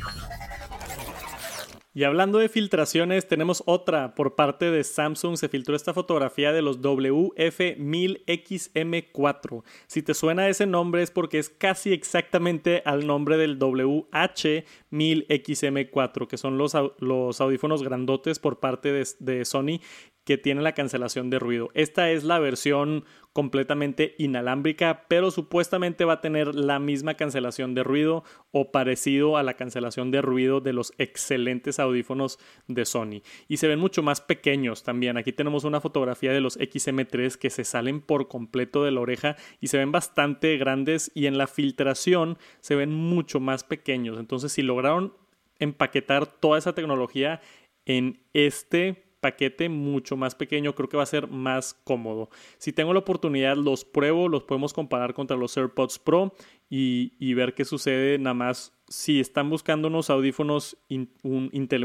Y 1.96 2.04
hablando 2.04 2.38
de 2.38 2.48
filtraciones, 2.50 3.26
tenemos 3.26 3.62
otra 3.64 4.14
por 4.14 4.34
parte 4.34 4.70
de 4.70 4.84
Samsung. 4.84 5.38
Se 5.38 5.48
filtró 5.48 5.74
esta 5.74 5.94
fotografía 5.94 6.52
de 6.52 6.60
los 6.60 6.82
WF1000XM4. 6.82 9.62
Si 9.86 10.02
te 10.02 10.12
suena 10.12 10.50
ese 10.50 10.66
nombre 10.66 11.02
es 11.02 11.10
porque 11.10 11.38
es 11.38 11.48
casi 11.48 11.94
exactamente 11.94 12.82
al 12.84 13.06
nombre 13.06 13.38
del 13.38 13.58
WH1000XM4, 13.58 16.26
que 16.26 16.36
son 16.36 16.58
los, 16.58 16.76
los 16.98 17.40
audífonos 17.40 17.82
grandotes 17.82 18.40
por 18.40 18.60
parte 18.60 18.92
de, 18.92 19.08
de 19.20 19.46
Sony 19.46 19.80
que 20.26 20.36
tiene 20.36 20.60
la 20.60 20.72
cancelación 20.72 21.30
de 21.30 21.38
ruido. 21.38 21.70
Esta 21.74 22.10
es 22.10 22.24
la 22.24 22.40
versión 22.40 23.04
completamente 23.32 24.16
inalámbrica, 24.18 25.04
pero 25.06 25.30
supuestamente 25.30 26.04
va 26.04 26.14
a 26.14 26.20
tener 26.20 26.52
la 26.52 26.80
misma 26.80 27.14
cancelación 27.14 27.74
de 27.74 27.84
ruido 27.84 28.24
o 28.50 28.72
parecido 28.72 29.36
a 29.36 29.44
la 29.44 29.54
cancelación 29.54 30.10
de 30.10 30.22
ruido 30.22 30.60
de 30.60 30.72
los 30.72 30.92
excelentes 30.98 31.78
audífonos 31.78 32.40
de 32.66 32.84
Sony. 32.86 33.22
Y 33.46 33.58
se 33.58 33.68
ven 33.68 33.78
mucho 33.78 34.02
más 34.02 34.20
pequeños 34.20 34.82
también. 34.82 35.16
Aquí 35.16 35.32
tenemos 35.32 35.62
una 35.62 35.80
fotografía 35.80 36.32
de 36.32 36.40
los 36.40 36.58
XM3 36.58 37.36
que 37.36 37.50
se 37.50 37.62
salen 37.62 38.00
por 38.00 38.26
completo 38.26 38.82
de 38.82 38.90
la 38.90 39.02
oreja 39.02 39.36
y 39.60 39.68
se 39.68 39.78
ven 39.78 39.92
bastante 39.92 40.56
grandes 40.56 41.12
y 41.14 41.26
en 41.26 41.38
la 41.38 41.46
filtración 41.46 42.36
se 42.58 42.74
ven 42.74 42.92
mucho 42.92 43.38
más 43.38 43.62
pequeños. 43.62 44.18
Entonces 44.18 44.50
si 44.50 44.62
lograron 44.62 45.12
empaquetar 45.60 46.26
toda 46.26 46.58
esa 46.58 46.74
tecnología 46.74 47.40
en 47.84 48.18
este 48.32 49.05
paquete 49.20 49.68
mucho 49.68 50.16
más 50.16 50.34
pequeño, 50.34 50.74
creo 50.74 50.88
que 50.88 50.96
va 50.96 51.02
a 51.02 51.06
ser 51.06 51.28
más 51.28 51.74
cómodo. 51.84 52.30
Si 52.58 52.72
tengo 52.72 52.92
la 52.92 53.00
oportunidad, 53.00 53.56
los 53.56 53.84
pruebo, 53.84 54.28
los 54.28 54.44
podemos 54.44 54.72
comparar 54.72 55.14
contra 55.14 55.36
los 55.36 55.56
AirPods 55.56 55.98
Pro 55.98 56.32
y, 56.68 57.34
ver 57.34 57.54
qué 57.54 57.64
sucede 57.64 58.18
nada 58.18 58.34
más 58.34 58.72
si 58.88 59.20
están 59.20 59.50
buscando 59.50 59.88
unos 59.88 60.10
audífonos, 60.10 60.76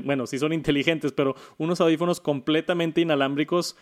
bueno, 0.03 0.27
si 0.27 0.37
son 0.37 0.53
inteligentes, 0.53 1.11
pero 1.11 1.35
unos 1.57 1.81
audífonos 1.81 2.21
completamente 2.21 3.01
inalámbricos 3.01 3.75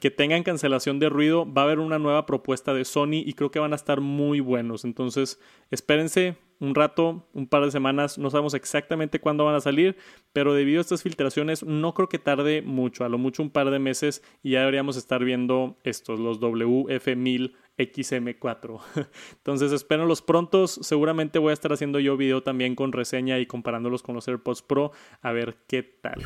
que 0.00 0.10
tengan 0.10 0.42
cancelación 0.42 0.98
de 0.98 1.08
ruido, 1.08 1.50
va 1.50 1.62
a 1.62 1.64
haber 1.66 1.78
una 1.78 1.98
nueva 1.98 2.26
propuesta 2.26 2.74
de 2.74 2.84
Sony 2.84 3.22
y 3.24 3.34
creo 3.34 3.50
que 3.50 3.58
van 3.58 3.72
a 3.72 3.76
estar 3.76 4.00
muy 4.00 4.40
buenos. 4.40 4.84
Entonces, 4.84 5.38
espérense 5.70 6.36
un 6.58 6.74
rato, 6.74 7.26
un 7.32 7.46
par 7.46 7.64
de 7.64 7.70
semanas, 7.70 8.18
no 8.18 8.30
sabemos 8.30 8.54
exactamente 8.54 9.18
cuándo 9.18 9.46
van 9.46 9.54
a 9.54 9.60
salir, 9.60 9.96
pero 10.32 10.52
debido 10.52 10.78
a 10.78 10.82
estas 10.82 11.02
filtraciones 11.02 11.64
no 11.64 11.94
creo 11.94 12.08
que 12.08 12.18
tarde 12.18 12.60
mucho, 12.60 13.04
a 13.04 13.08
lo 13.08 13.16
mucho 13.16 13.42
un 13.42 13.50
par 13.50 13.70
de 13.70 13.78
meses 13.78 14.22
y 14.42 14.50
ya 14.50 14.60
deberíamos 14.60 14.96
estar 14.96 15.24
viendo 15.24 15.78
estos, 15.84 16.20
los 16.20 16.38
WF1000 16.40 17.54
XM4. 17.78 18.80
Entonces 19.36 19.72
espero 19.72 20.04
los 20.04 20.20
prontos. 20.20 20.78
Seguramente 20.82 21.38
voy 21.38 21.50
a 21.50 21.54
estar 21.54 21.72
haciendo 21.72 21.98
yo 21.98 22.18
video 22.18 22.42
también 22.42 22.74
con 22.74 22.92
reseña 22.92 23.38
y 23.38 23.46
comparándolos 23.46 24.02
con 24.02 24.14
los 24.14 24.28
AirPods 24.28 24.62
Pro 24.62 24.92
a 25.22 25.32
ver 25.32 25.56
qué 25.66 25.82
tal. 25.82 26.22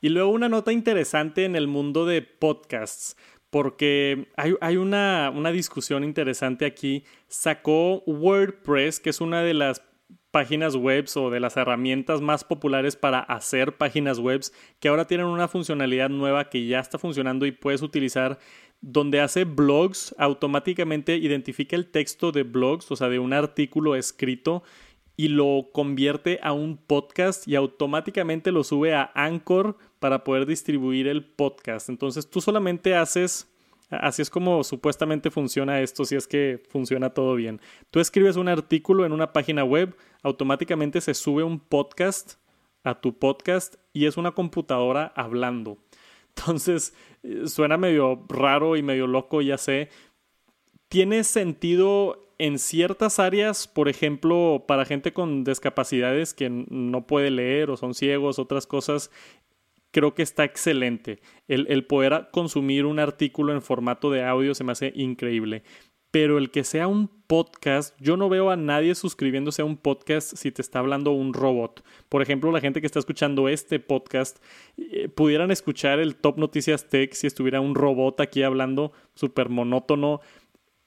Y 0.00 0.08
luego 0.08 0.30
una 0.30 0.48
nota 0.48 0.72
interesante 0.72 1.44
en 1.44 1.56
el 1.56 1.66
mundo 1.66 2.06
de 2.06 2.22
podcasts, 2.22 3.16
porque 3.50 4.28
hay, 4.36 4.76
una, 4.76 5.32
una 5.34 5.50
discusión 5.50 6.04
interesante 6.04 6.64
aquí. 6.64 7.04
Sacó 7.28 8.02
WordPress, 8.06 9.00
que 9.00 9.10
es 9.10 9.20
una 9.20 9.42
de 9.42 9.54
las 9.54 9.82
páginas 10.30 10.76
web 10.76 11.06
o 11.16 11.30
de 11.30 11.40
las 11.40 11.56
herramientas 11.56 12.20
más 12.20 12.44
populares 12.44 12.96
para 12.96 13.18
hacer 13.18 13.76
páginas 13.76 14.18
web 14.20 14.40
que 14.78 14.88
ahora 14.88 15.06
tienen 15.06 15.26
una 15.26 15.48
funcionalidad 15.48 16.08
nueva 16.08 16.48
que 16.48 16.66
ya 16.66 16.78
está 16.78 16.98
funcionando 16.98 17.46
y 17.46 17.52
puedes 17.52 17.82
utilizar 17.82 18.38
donde 18.80 19.20
hace 19.20 19.44
blogs 19.44 20.14
automáticamente 20.18 21.16
identifica 21.16 21.74
el 21.74 21.90
texto 21.90 22.30
de 22.30 22.44
blogs 22.44 22.90
o 22.92 22.96
sea 22.96 23.08
de 23.08 23.18
un 23.18 23.32
artículo 23.32 23.96
escrito 23.96 24.62
y 25.20 25.28
lo 25.28 25.68
convierte 25.70 26.40
a 26.42 26.54
un 26.54 26.78
podcast 26.78 27.46
y 27.46 27.54
automáticamente 27.54 28.52
lo 28.52 28.64
sube 28.64 28.94
a 28.94 29.10
Anchor 29.14 29.76
para 29.98 30.24
poder 30.24 30.46
distribuir 30.46 31.06
el 31.06 31.26
podcast. 31.26 31.90
Entonces 31.90 32.30
tú 32.30 32.40
solamente 32.40 32.94
haces, 32.94 33.52
así 33.90 34.22
es 34.22 34.30
como 34.30 34.64
supuestamente 34.64 35.30
funciona 35.30 35.82
esto, 35.82 36.06
si 36.06 36.16
es 36.16 36.26
que 36.26 36.62
funciona 36.70 37.10
todo 37.10 37.34
bien. 37.34 37.60
Tú 37.90 38.00
escribes 38.00 38.36
un 38.36 38.48
artículo 38.48 39.04
en 39.04 39.12
una 39.12 39.34
página 39.34 39.62
web, 39.62 39.94
automáticamente 40.22 41.02
se 41.02 41.12
sube 41.12 41.42
un 41.42 41.60
podcast 41.60 42.36
a 42.82 42.98
tu 42.98 43.18
podcast 43.18 43.74
y 43.92 44.06
es 44.06 44.16
una 44.16 44.30
computadora 44.30 45.12
hablando. 45.14 45.76
Entonces, 46.34 46.94
eh, 47.22 47.42
suena 47.46 47.76
medio 47.76 48.24
raro 48.30 48.74
y 48.74 48.82
medio 48.82 49.06
loco, 49.06 49.42
ya 49.42 49.58
sé. 49.58 49.90
Tiene 50.88 51.24
sentido 51.24 52.29
en 52.40 52.58
ciertas 52.58 53.18
áreas, 53.18 53.68
por 53.68 53.88
ejemplo, 53.88 54.64
para 54.66 54.86
gente 54.86 55.12
con 55.12 55.44
discapacidades 55.44 56.32
que 56.32 56.48
no 56.48 57.06
puede 57.06 57.30
leer 57.30 57.70
o 57.70 57.76
son 57.76 57.94
ciegos, 57.94 58.38
otras 58.38 58.66
cosas, 58.66 59.10
creo 59.90 60.14
que 60.14 60.22
está 60.22 60.44
excelente. 60.44 61.20
El, 61.48 61.84
poder 61.84 62.28
consumir 62.32 62.86
un 62.86 62.98
artículo 62.98 63.52
en 63.52 63.62
formato 63.62 64.10
de 64.10 64.24
audio 64.24 64.54
se 64.54 64.64
me 64.64 64.72
hace 64.72 64.92
increíble. 64.96 65.62
Pero 66.10 66.38
el 66.38 66.50
que 66.50 66.64
sea 66.64 66.88
un 66.88 67.08
podcast, 67.28 67.94
yo 68.00 68.16
no 68.16 68.28
veo 68.28 68.50
a 68.50 68.56
nadie 68.56 68.96
suscribiéndose 68.96 69.62
a 69.62 69.64
un 69.64 69.76
podcast 69.76 70.34
si 70.34 70.50
te 70.50 70.62
está 70.62 70.80
hablando 70.80 71.12
un 71.12 71.34
robot. 71.34 71.84
Por 72.08 72.22
ejemplo, 72.22 72.50
la 72.50 72.60
gente 72.60 72.80
que 72.80 72.86
está 72.86 72.98
escuchando 72.98 73.48
este 73.48 73.78
podcast, 73.78 74.42
eh, 74.76 75.08
pudieran 75.08 75.52
escuchar 75.52 76.00
el 76.00 76.16
Top 76.16 76.38
Noticias 76.38 76.88
Tech 76.88 77.12
si 77.12 77.28
estuviera 77.28 77.60
un 77.60 77.76
robot 77.76 78.20
aquí 78.20 78.42
hablando 78.42 78.92
súper 79.14 79.50
monótono 79.50 80.20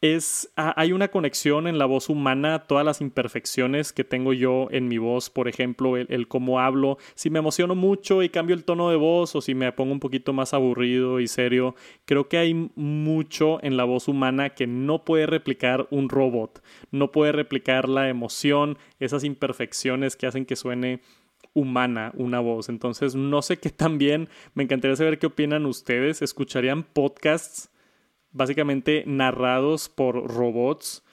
es, 0.04 0.52
hay 0.58 0.92
una 0.92 1.08
conexión 1.08 1.66
en 1.66 1.78
la 1.78 1.86
voz 1.86 2.10
humana, 2.10 2.66
todas 2.68 2.84
las 2.84 3.00
imperfecciones 3.00 3.94
que 3.94 4.04
tengo 4.04 4.34
yo 4.34 4.68
en 4.70 4.90
mi 4.90 4.98
voz, 4.98 5.30
por 5.30 5.48
ejemplo, 5.48 5.96
el, 5.96 6.28
cómo 6.28 6.60
hablo, 6.60 6.98
si 7.16 7.30
me 7.30 7.40
emociono 7.40 7.74
mucho 7.74 8.22
y 8.22 8.28
cambio 8.28 8.54
el 8.54 8.66
tono 8.66 8.90
de 8.90 8.98
voz 8.98 9.34
o 9.34 9.40
si 9.40 9.56
me 9.56 9.72
pongo 9.72 9.94
un 9.94 10.02
poquito 10.02 10.34
más 10.34 10.54
aburrido 10.54 11.22
y 11.22 11.28
serio, 11.28 11.76
creo 12.04 12.28
que 12.28 12.38
hay 12.38 12.54
mucho 12.76 13.64
en 13.64 13.78
la 13.78 13.86
voz 13.86 14.10
humana 14.10 14.50
que 14.50 14.68
no 14.68 15.06
puede 15.06 15.26
replicar 15.26 15.88
un 15.90 16.10
robot, 16.10 16.62
no 16.92 17.14
puede 17.14 17.32
replicar 17.32 17.88
la 17.88 18.10
emoción, 18.10 18.78
esas 19.00 19.24
imperfecciones 19.24 20.18
que 20.18 20.28
hacen 20.28 20.46
que 20.46 20.58
suene 20.58 21.00
humana 21.54 22.12
una 22.18 22.42
voz. 22.42 22.68
Entonces, 22.68 23.16
no 23.16 23.42
sé 23.42 23.58
qué 23.58 23.70
tan 23.70 23.98
bien. 23.98 24.28
Me 24.54 24.64
encantaría 24.64 24.98
saber 24.98 25.18
qué 25.20 25.28
opinan 25.28 25.66
ustedes. 25.66 26.22
¿Escucharían 26.22 26.84
podcasts 26.84 27.70
básicamente 28.34 29.04
narrados 29.08 29.90
por 29.90 30.28
robots? 30.28 31.04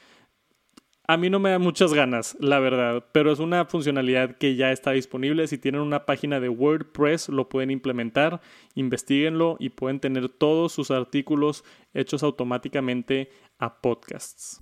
A 1.10 1.16
mí 1.16 1.28
no 1.28 1.40
me 1.40 1.50
da 1.50 1.58
muchas 1.58 1.92
ganas, 1.92 2.36
la 2.38 2.60
verdad, 2.60 3.04
pero 3.10 3.32
es 3.32 3.40
una 3.40 3.64
funcionalidad 3.64 4.36
que 4.36 4.54
ya 4.54 4.70
está 4.70 4.92
disponible. 4.92 5.48
Si 5.48 5.58
tienen 5.58 5.80
una 5.80 6.06
página 6.06 6.38
de 6.38 6.48
WordPress, 6.48 7.28
lo 7.30 7.48
pueden 7.48 7.72
implementar, 7.72 8.40
investiguenlo 8.76 9.56
y 9.58 9.70
pueden 9.70 9.98
tener 9.98 10.28
todos 10.28 10.72
sus 10.72 10.92
artículos 10.92 11.64
hechos 11.94 12.22
automáticamente 12.22 13.30
a 13.58 13.80
podcasts. 13.80 14.60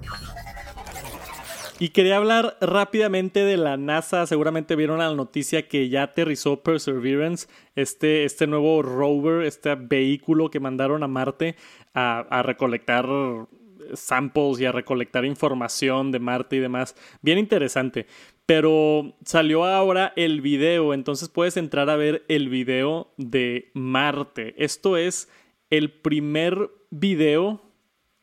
Y 1.81 1.91
quería 1.91 2.17
hablar 2.17 2.57
rápidamente 2.61 3.45
de 3.45 3.57
la 3.57 3.77
NASA. 3.77 4.27
Seguramente 4.27 4.75
vieron 4.75 4.99
la 4.99 5.15
noticia 5.15 5.69
que 5.69 5.89
ya 5.89 6.03
aterrizó 6.03 6.63
Perseverance, 6.65 7.47
este, 7.77 8.25
este 8.25 8.49
nuevo 8.49 8.83
rover, 8.83 9.47
este 9.47 9.77
vehículo 9.77 10.51
que 10.51 10.59
mandaron 10.59 11.05
a 11.05 11.09
Marte 11.09 11.55
a, 11.95 12.19
a 12.19 12.43
recolectar 12.43 13.07
samples 13.95 14.61
y 14.61 14.65
a 14.65 14.73
recolectar 14.73 15.25
información 15.25 16.11
de 16.11 16.19
Marte 16.19 16.57
y 16.57 16.61
demás. 16.61 16.97
Bien 17.23 17.39
interesante. 17.39 18.07
Pero 18.45 19.15
salió 19.25 19.65
ahora 19.65 20.13
el 20.17 20.41
video, 20.41 20.95
entonces 20.95 21.29
puedes 21.29 21.57
entrar 21.57 21.91
a 21.91 21.97
ver 21.97 22.25
el 22.29 22.49
video 22.49 23.13
de 23.19 23.71
Marte. 23.75 24.55
Esto 24.57 24.97
es 24.97 25.29
el 25.71 25.93
primer 25.93 26.71
video, 26.91 27.63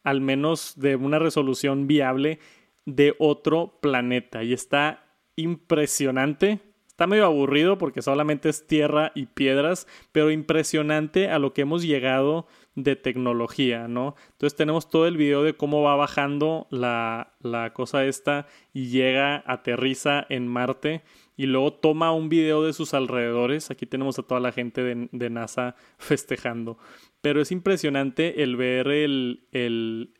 al 0.03 0.19
menos 0.21 0.73
de 0.77 0.95
una 0.95 1.19
resolución 1.19 1.87
viable, 1.87 2.39
de 2.85 3.15
otro 3.19 3.79
planeta. 3.81 4.43
Y 4.43 4.53
está 4.53 5.03
impresionante. 5.35 6.59
Está 6.87 7.07
medio 7.07 7.25
aburrido 7.25 7.77
porque 7.77 8.01
solamente 8.01 8.47
es 8.47 8.67
tierra 8.67 9.11
y 9.15 9.25
piedras, 9.25 9.85
pero 10.13 10.31
impresionante 10.31 11.29
a 11.29 11.39
lo 11.39 11.53
que 11.53 11.63
hemos 11.63 11.83
llegado 11.83 12.47
de 12.75 12.95
tecnología, 12.95 13.89
¿no? 13.89 14.15
Entonces 14.31 14.55
tenemos 14.55 14.89
todo 14.89 15.05
el 15.05 15.17
video 15.17 15.43
de 15.43 15.55
cómo 15.55 15.81
va 15.81 15.97
bajando 15.97 16.67
la, 16.69 17.33
la 17.41 17.73
cosa 17.73 18.05
esta 18.05 18.47
y 18.71 18.87
llega, 18.87 19.43
aterriza 19.45 20.25
en 20.29 20.47
Marte 20.47 21.03
y 21.35 21.47
luego 21.47 21.73
toma 21.73 22.13
un 22.13 22.29
video 22.29 22.63
de 22.63 22.71
sus 22.71 22.93
alrededores. 22.93 23.71
Aquí 23.71 23.85
tenemos 23.85 24.17
a 24.19 24.23
toda 24.23 24.39
la 24.39 24.51
gente 24.51 24.81
de, 24.81 25.09
de 25.11 25.29
NASA 25.29 25.75
festejando. 25.97 26.77
Pero 27.21 27.41
es 27.41 27.51
impresionante 27.51 28.43
el 28.43 28.55
ver 28.55 28.87
el, 28.87 29.47
el, 29.51 30.13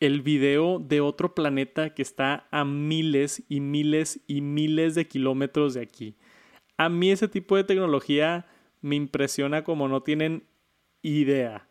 el 0.00 0.22
video 0.22 0.78
de 0.78 1.00
otro 1.00 1.34
planeta 1.34 1.94
que 1.94 2.02
está 2.02 2.46
a 2.50 2.64
miles 2.64 3.42
y 3.48 3.60
miles 3.60 4.20
y 4.26 4.40
miles 4.40 4.94
de 4.94 5.08
kilómetros 5.08 5.74
de 5.74 5.82
aquí. 5.82 6.14
A 6.76 6.88
mí 6.88 7.10
ese 7.10 7.26
tipo 7.28 7.56
de 7.56 7.64
tecnología 7.64 8.46
me 8.80 8.96
impresiona 8.96 9.64
como 9.64 9.88
no 9.88 10.02
tienen 10.02 10.44
idea. 11.02 11.68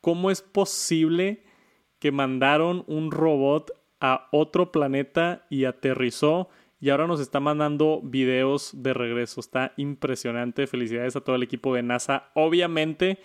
¿Cómo 0.00 0.30
es 0.30 0.42
posible 0.42 1.44
que 1.98 2.12
mandaron 2.12 2.84
un 2.86 3.10
robot 3.10 3.70
a 4.00 4.28
otro 4.32 4.72
planeta 4.72 5.46
y 5.48 5.64
aterrizó 5.64 6.50
y 6.80 6.90
ahora 6.90 7.06
nos 7.06 7.20
está 7.20 7.40
mandando 7.40 8.00
videos 8.02 8.72
de 8.74 8.92
regreso? 8.92 9.40
Está 9.40 9.72
impresionante. 9.76 10.66
Felicidades 10.66 11.16
a 11.16 11.20
todo 11.20 11.36
el 11.36 11.44
equipo 11.44 11.74
de 11.74 11.82
NASA, 11.82 12.30
obviamente, 12.34 13.20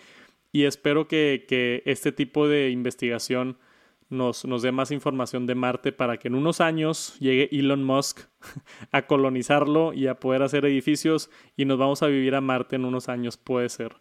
y 0.52 0.64
espero 0.64 1.08
que, 1.08 1.44
que 1.46 1.82
este 1.84 2.12
tipo 2.12 2.48
de 2.48 2.70
investigación 2.70 3.58
nos, 4.08 4.44
nos 4.44 4.62
dé 4.62 4.72
más 4.72 4.90
información 4.90 5.46
de 5.46 5.54
Marte 5.54 5.92
para 5.92 6.16
que 6.16 6.28
en 6.28 6.34
unos 6.34 6.60
años 6.60 7.16
llegue 7.20 7.48
Elon 7.52 7.84
Musk 7.84 8.20
a 8.92 9.06
colonizarlo 9.06 9.92
y 9.92 10.06
a 10.06 10.18
poder 10.18 10.42
hacer 10.42 10.64
edificios 10.64 11.30
y 11.56 11.64
nos 11.64 11.78
vamos 11.78 12.02
a 12.02 12.06
vivir 12.06 12.34
a 12.34 12.40
Marte 12.40 12.76
en 12.76 12.84
unos 12.84 13.08
años, 13.08 13.36
puede 13.36 13.68
ser. 13.68 13.96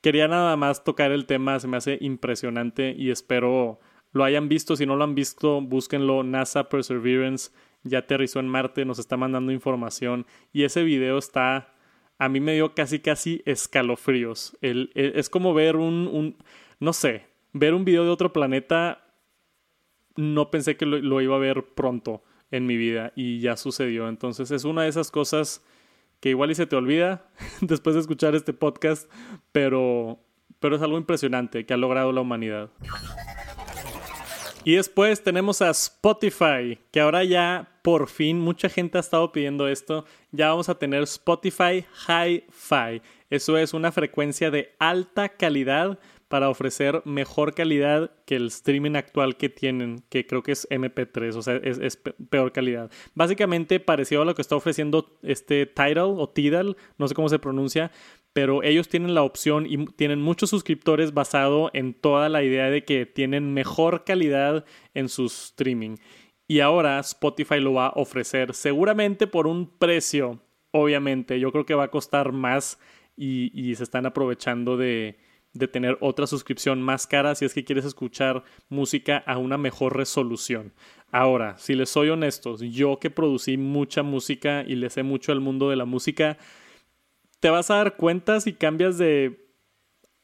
Quería 0.00 0.28
nada 0.28 0.56
más 0.56 0.84
tocar 0.84 1.10
el 1.12 1.26
tema, 1.26 1.58
se 1.58 1.68
me 1.68 1.76
hace 1.76 1.98
impresionante 2.00 2.94
y 2.96 3.10
espero 3.10 3.80
lo 4.12 4.24
hayan 4.24 4.48
visto. 4.48 4.76
Si 4.76 4.86
no 4.86 4.96
lo 4.96 5.04
han 5.04 5.14
visto, 5.14 5.60
búsquenlo. 5.60 6.22
NASA 6.22 6.68
Perseverance 6.68 7.50
ya 7.82 7.98
aterrizó 7.98 8.40
en 8.40 8.48
Marte, 8.48 8.84
nos 8.84 8.98
está 8.98 9.16
mandando 9.16 9.52
información 9.52 10.26
y 10.52 10.64
ese 10.64 10.82
video 10.82 11.18
está, 11.18 11.74
a 12.18 12.28
mí 12.28 12.40
me 12.40 12.54
dio 12.54 12.74
casi 12.74 13.00
casi 13.00 13.42
escalofríos. 13.44 14.56
El, 14.60 14.90
es 14.94 15.30
como 15.30 15.54
ver 15.54 15.76
un, 15.76 16.08
un, 16.12 16.36
no 16.80 16.92
sé, 16.92 17.26
ver 17.52 17.74
un 17.74 17.84
video 17.84 18.04
de 18.04 18.10
otro 18.10 18.32
planeta. 18.32 19.04
No 20.18 20.50
pensé 20.50 20.76
que 20.76 20.84
lo, 20.84 21.20
iba 21.20 21.36
a 21.36 21.38
ver 21.38 21.64
pronto 21.76 22.24
en 22.50 22.66
mi 22.66 22.76
vida 22.76 23.12
y 23.14 23.38
ya 23.38 23.56
sucedió. 23.56 24.08
Entonces 24.08 24.50
es 24.50 24.64
una 24.64 24.82
de 24.82 24.88
esas 24.88 25.12
cosas 25.12 25.64
que 26.18 26.30
igual 26.30 26.50
y 26.50 26.56
se 26.56 26.66
te 26.66 26.74
olvida 26.74 27.30
después 27.60 27.94
de 27.94 28.00
escuchar 28.00 28.34
este 28.34 28.52
podcast, 28.52 29.08
pero, 29.52 30.18
pero 30.58 30.74
es 30.74 30.82
algo 30.82 30.98
impresionante 30.98 31.64
que 31.64 31.72
ha 31.72 31.76
logrado 31.76 32.10
la 32.10 32.20
humanidad. 32.20 32.68
Y 34.64 34.74
después 34.74 35.22
tenemos 35.22 35.62
a 35.62 35.70
Spotify, 35.70 36.80
que 36.90 37.00
ahora 37.00 37.22
ya 37.22 37.78
por 37.82 38.08
fin 38.08 38.40
mucha 38.40 38.68
gente 38.68 38.98
ha 38.98 39.00
estado 39.00 39.30
pidiendo 39.30 39.68
esto. 39.68 40.04
Ya 40.32 40.48
vamos 40.48 40.68
a 40.68 40.74
tener 40.74 41.04
Spotify 41.04 41.86
Hi-Fi. 42.08 43.00
Eso 43.30 43.56
es 43.56 43.72
una 43.72 43.92
frecuencia 43.92 44.50
de 44.50 44.74
alta 44.80 45.28
calidad 45.28 46.00
para 46.28 46.50
ofrecer 46.50 47.02
mejor 47.04 47.54
calidad 47.54 48.10
que 48.26 48.36
el 48.36 48.48
streaming 48.48 48.96
actual 48.96 49.36
que 49.36 49.48
tienen, 49.48 50.04
que 50.10 50.26
creo 50.26 50.42
que 50.42 50.52
es 50.52 50.68
MP3, 50.70 51.34
o 51.34 51.42
sea, 51.42 51.56
es, 51.56 51.96
peor 51.96 52.52
calidad. 52.52 52.90
Básicamente 53.14 53.80
parecido 53.80 54.22
a 54.22 54.24
lo 54.26 54.34
que 54.34 54.42
está 54.42 54.54
ofreciendo 54.54 55.18
este 55.22 55.64
Tidal 55.64 56.14
o 56.18 56.28
Tidal, 56.28 56.76
no 56.98 57.08
sé 57.08 57.14
cómo 57.14 57.30
se 57.30 57.38
pronuncia, 57.38 57.90
pero 58.34 58.62
ellos 58.62 58.88
tienen 58.88 59.14
la 59.14 59.22
opción 59.22 59.66
y 59.66 59.86
tienen 59.86 60.20
muchos 60.20 60.50
suscriptores 60.50 61.14
basado 61.14 61.70
en 61.72 61.94
toda 61.94 62.28
la 62.28 62.44
idea 62.44 62.70
de 62.70 62.84
que 62.84 63.06
tienen 63.06 63.54
mejor 63.54 64.04
calidad 64.04 64.66
en 64.92 65.08
su 65.08 65.26
streaming. 65.26 65.96
Y 66.46 66.60
ahora 66.60 66.98
Spotify 67.00 67.58
lo 67.58 67.74
va 67.74 67.86
a 67.86 67.92
ofrecer 67.96 68.54
seguramente 68.54 69.26
por 69.26 69.46
un 69.46 69.66
precio, 69.78 70.40
obviamente. 70.72 71.40
Yo 71.40 71.52
creo 71.52 71.64
que 71.66 71.74
va 71.74 71.84
a 71.84 71.90
costar 71.90 72.32
más 72.32 72.78
y 73.16 73.74
se 73.74 73.82
están 73.82 74.06
aprovechando 74.06 74.76
de, 74.76 75.18
de 75.52 75.68
tener 75.68 75.98
otra 76.00 76.26
suscripción 76.26 76.82
más 76.82 77.06
cara 77.06 77.34
si 77.34 77.44
es 77.44 77.54
que 77.54 77.64
quieres 77.64 77.84
escuchar 77.84 78.44
música 78.68 79.18
a 79.26 79.38
una 79.38 79.58
mejor 79.58 79.96
resolución. 79.96 80.72
Ahora, 81.10 81.56
si 81.58 81.74
les 81.74 81.88
soy 81.88 82.10
honestos, 82.10 82.60
yo 82.60 82.98
que 82.98 83.10
producí 83.10 83.56
mucha 83.56 84.02
música 84.02 84.62
y 84.66 84.76
le 84.76 84.90
sé 84.90 85.02
mucho 85.02 85.32
al 85.32 85.40
mundo 85.40 85.70
de 85.70 85.76
la 85.76 85.86
música, 85.86 86.36
te 87.40 87.50
vas 87.50 87.70
a 87.70 87.76
dar 87.76 87.96
cuenta 87.96 88.40
si 88.40 88.52
cambias 88.52 88.98
de 88.98 89.47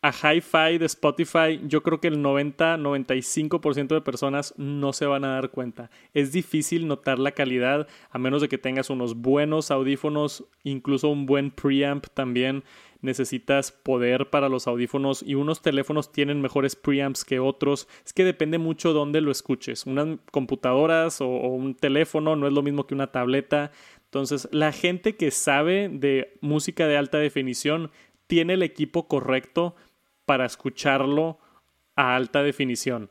a 0.05 0.11
hi-fi 0.11 0.77
de 0.77 0.85
Spotify, 0.85 1.59
yo 1.67 1.83
creo 1.83 1.99
que 1.99 2.09
el 2.09 2.19
90-95% 2.19 3.95
de 3.95 4.03
personas 4.03 4.53
no 4.59 4.93
se 4.93 5.07
van 5.07 5.25
a 5.25 5.33
dar 5.33 5.51
cuenta. 5.51 5.91
Es 6.13 6.31
difícil 6.31 6.87
notar 6.87 7.19
la 7.19 7.33
calidad 7.33 7.89
a 8.11 8.19
menos 8.19 8.43
de 8.43 8.51
que 8.51 8.59
tengas 8.59 8.91
unos 8.91 9.17
buenos 9.17 9.71
audífonos, 9.71 10.45
incluso 10.63 11.09
un 11.09 11.25
buen 11.25 11.51
preamp 11.51 12.05
también 12.13 12.65
necesitas 13.01 13.73
poder 13.73 14.29
para 14.29 14.51
los 14.51 14.67
audífonos 14.67 15.23
y 15.23 15.37
unos 15.37 15.63
teléfonos 15.63 16.13
tienen 16.13 16.43
mejores 16.43 16.77
preamps 16.77 17.25
que 17.25 17.41
otros. 17.41 17.89
Es 18.05 18.13
que 18.13 18.25
depende 18.25 18.59
mucho 18.59 18.93
dónde 18.93 19.23
lo 19.23 19.31
escuches. 19.31 19.87
Unas 19.87 20.19
computadoras 20.31 21.23
o, 21.23 21.29
o 21.29 21.49
un 21.49 21.75
teléfono 21.75 22.37
no 22.37 22.47
es 22.47 22.53
lo 22.53 22.63
mismo 22.63 22.87
que 22.87 22.95
una 22.95 23.11
tableta. 23.11 23.73
Entonces, 24.05 24.49
la 24.53 24.71
gente 24.71 25.17
que 25.17 25.31
sabe 25.31 25.89
de 25.89 26.37
música 26.43 26.87
de 26.87 26.99
alta 26.99 27.17
definición 27.17 27.91
tiene 28.27 28.55
el 28.55 28.63
equipo 28.63 29.09
correcto 29.09 29.75
para 30.25 30.47
escucharlo 30.47 31.39
a 31.97 32.15
alta 32.17 32.43
definición 32.43 33.11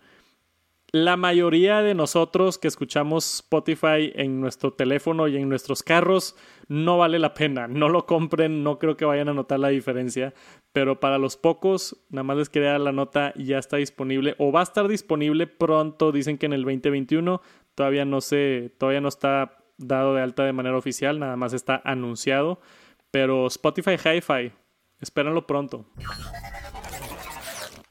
la 0.93 1.17
mayoría 1.17 1.81
de 1.81 1.95
nosotros 1.95 2.59
que 2.59 2.67
escuchamos 2.67 3.37
Spotify 3.37 4.11
en 4.13 4.39
nuestro 4.39 4.73
teléfono 4.73 5.27
y 5.27 5.37
en 5.37 5.49
nuestros 5.49 5.81
carros 5.81 6.35
no 6.67 6.99
vale 6.99 7.17
la 7.17 7.33
pena. 7.33 7.67
No 7.67 7.89
lo 7.89 8.05
compren, 8.05 8.63
no 8.63 8.77
creo 8.77 8.95
que 8.95 9.03
vayan 9.03 9.27
a 9.27 9.33
notar 9.33 9.59
la 9.59 9.69
diferencia. 9.69 10.35
Pero 10.71 10.99
para 10.99 11.17
los 11.17 11.35
pocos, 11.35 11.97
nada 12.11 12.21
más 12.23 12.37
les 12.37 12.49
quería 12.49 12.73
dar 12.73 12.81
la 12.81 12.91
nota, 12.91 13.33
ya 13.35 13.57
está 13.57 13.77
disponible 13.77 14.35
o 14.37 14.51
va 14.51 14.59
a 14.59 14.63
estar 14.63 14.87
disponible 14.87 15.47
pronto. 15.47 16.11
Dicen 16.11 16.37
que 16.37 16.45
en 16.45 16.53
el 16.53 16.61
2021 16.61 17.41
todavía 17.73 18.05
no 18.05 18.21
se, 18.21 18.71
todavía 18.77 19.01
no 19.01 19.09
está 19.09 19.57
dado 19.79 20.13
de 20.13 20.21
alta 20.21 20.43
de 20.43 20.53
manera 20.53 20.77
oficial, 20.77 21.17
nada 21.17 21.35
más 21.37 21.53
está 21.53 21.81
anunciado. 21.85 22.61
Pero 23.09 23.47
Spotify 23.47 23.95
Hi-Fi, 23.95 24.51
espérenlo 24.99 25.47
pronto. 25.47 25.87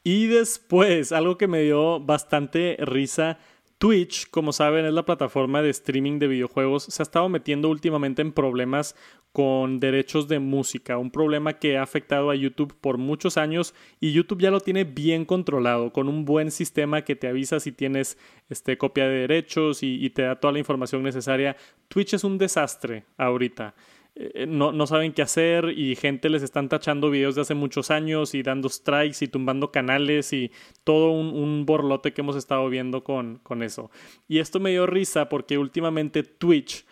Y 0.05 0.27
después, 0.27 1.13
algo 1.13 1.39
que 1.39 1.47
me 1.47 1.63
dio 1.63 2.01
bastante 2.01 2.77
risa, 2.81 3.39
Twitch, 3.79 4.31
como 4.31 4.53
saben, 4.53 4.85
es 4.85 4.93
la 4.93 5.05
plataforma 5.05 5.61
de 5.61 5.71
streaming 5.71 6.19
de 6.19 6.29
videojuegos, 6.29 6.85
se 6.85 7.03
ha 7.03 7.05
estado 7.05 7.29
metiendo 7.29 7.69
últimamente 7.69 8.23
en 8.23 8.33
problemas 8.33 8.95
con 9.33 9.81
derechos 9.81 10.29
de 10.29 10.39
música, 10.39 10.99
un 10.99 11.11
problema 11.11 11.55
que 11.55 11.79
ha 11.79 11.83
afectado 11.83 12.31
a 12.31 12.35
YouTube 12.35 12.75
por 12.81 12.99
muchos 12.99 13.37
años 13.37 13.75
y 13.99 14.13
YouTube 14.13 14.43
ya 14.43 14.51
lo 14.51 14.61
tiene 14.61 14.85
bien 14.85 15.25
controlado, 15.25 15.93
con 15.93 16.09
un 16.09 16.25
buen 16.25 16.51
sistema 16.51 17.03
que 17.03 17.17
te 17.17 17.29
avisa 17.29 17.59
si 17.59 17.73
tienes 17.73 18.19
este, 18.51 18.79
copia 18.79 19.09
de 19.09 19.21
derechos 19.21 19.83
y, 19.83 20.05
y 20.05 20.11
te 20.11 20.23
da 20.23 20.39
toda 20.39 20.53
la 20.53 20.59
información 20.59 21.03
necesaria. 21.03 21.57
Twitch 21.89 22.15
es 22.15 22.25
un 22.25 22.39
desastre 22.39 23.05
ahorita. 23.17 23.75
Eh, 24.15 24.47
no, 24.47 24.73
no, 24.73 24.87
saben 24.87 25.13
qué 25.13 25.23
hacer 25.23 25.73
y 25.77 25.97
gente 25.97 26.29
les 26.29 26.43
están 26.43 26.69
tachando 26.69 27.11
videos 27.11 27.35
de 27.35 27.43
hace 27.43 27.55
muchos 27.55 27.91
años 27.91 28.35
y 28.35 28.43
dando 28.43 28.69
strikes 28.69 29.25
y 29.25 29.29
tumbando 29.29 29.73
canales 29.73 30.33
y 30.33 30.51
todo 30.85 31.11
un, 31.11 31.29
un 31.29 31.65
borlote 31.65 32.13
que 32.13 32.21
hemos 32.21 32.37
estado 32.37 32.69
viendo 32.69 33.05
con, 33.05 33.39
con 33.39 33.63
eso. 33.63 33.91
Y 34.29 34.39
esto 34.39 34.61
me 34.61 34.71
dio 34.71 34.87
risa 34.87 35.29
porque 35.29 35.57
últimamente 35.57 36.23
Twitch 36.23 36.85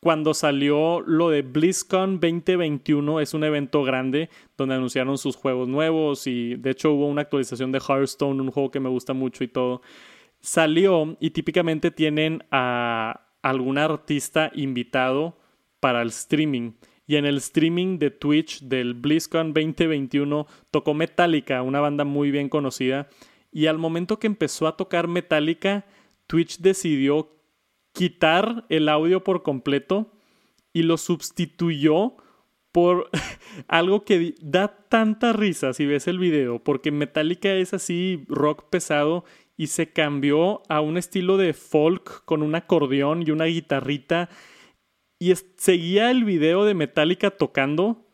cuando 0.00 0.32
salió 0.32 1.02
lo 1.02 1.28
de 1.28 1.42
BlizzCon 1.42 2.20
2021, 2.20 3.20
es 3.20 3.34
un 3.34 3.44
evento 3.44 3.82
grande 3.84 4.30
donde 4.56 4.74
anunciaron 4.74 5.18
sus 5.18 5.36
juegos 5.36 5.68
nuevos 5.68 6.26
y 6.26 6.54
de 6.54 6.70
hecho 6.70 6.92
hubo 6.92 7.06
una 7.06 7.22
actualización 7.22 7.70
de 7.70 7.80
Hearthstone, 7.80 8.40
un 8.40 8.50
juego 8.50 8.70
que 8.70 8.80
me 8.80 8.88
gusta 8.88 9.12
mucho 9.12 9.44
y 9.44 9.48
todo. 9.48 9.82
Salió 10.40 11.18
y 11.20 11.30
típicamente 11.30 11.90
tienen 11.90 12.44
a 12.50 13.26
algún 13.42 13.76
artista 13.76 14.50
invitado 14.54 15.36
para 15.80 16.02
el 16.02 16.08
streaming. 16.08 16.72
Y 17.06 17.16
en 17.16 17.26
el 17.26 17.38
streaming 17.38 17.98
de 17.98 18.10
Twitch 18.10 18.62
del 18.62 18.94
BlizzCon 18.94 19.52
2021 19.52 20.46
tocó 20.70 20.94
Metallica, 20.94 21.62
una 21.62 21.80
banda 21.80 22.04
muy 22.04 22.30
bien 22.30 22.48
conocida. 22.48 23.08
Y 23.50 23.66
al 23.66 23.78
momento 23.78 24.20
que 24.20 24.28
empezó 24.28 24.68
a 24.68 24.76
tocar 24.76 25.08
Metallica, 25.08 25.86
Twitch 26.28 26.58
decidió 26.58 27.36
quitar 27.92 28.64
el 28.68 28.88
audio 28.88 29.24
por 29.24 29.42
completo 29.42 30.12
y 30.72 30.84
lo 30.84 30.96
sustituyó 30.96 32.14
por 32.72 33.10
algo 33.68 34.04
que 34.04 34.34
da 34.40 34.68
tanta 34.88 35.32
risa 35.32 35.72
si 35.72 35.86
ves 35.86 36.06
el 36.06 36.18
video, 36.18 36.62
porque 36.62 36.92
Metallica 36.92 37.52
es 37.54 37.74
así 37.74 38.24
rock 38.28 38.68
pesado 38.70 39.24
y 39.56 39.66
se 39.66 39.92
cambió 39.92 40.62
a 40.68 40.80
un 40.80 40.96
estilo 40.96 41.36
de 41.36 41.52
folk 41.52 42.24
con 42.24 42.42
un 42.42 42.54
acordeón 42.54 43.24
y 43.26 43.30
una 43.30 43.46
guitarrita 43.46 44.30
y 45.20 45.34
seguía 45.56 46.10
el 46.10 46.24
video 46.24 46.64
de 46.64 46.74
Metallica 46.74 47.30
tocando, 47.30 48.08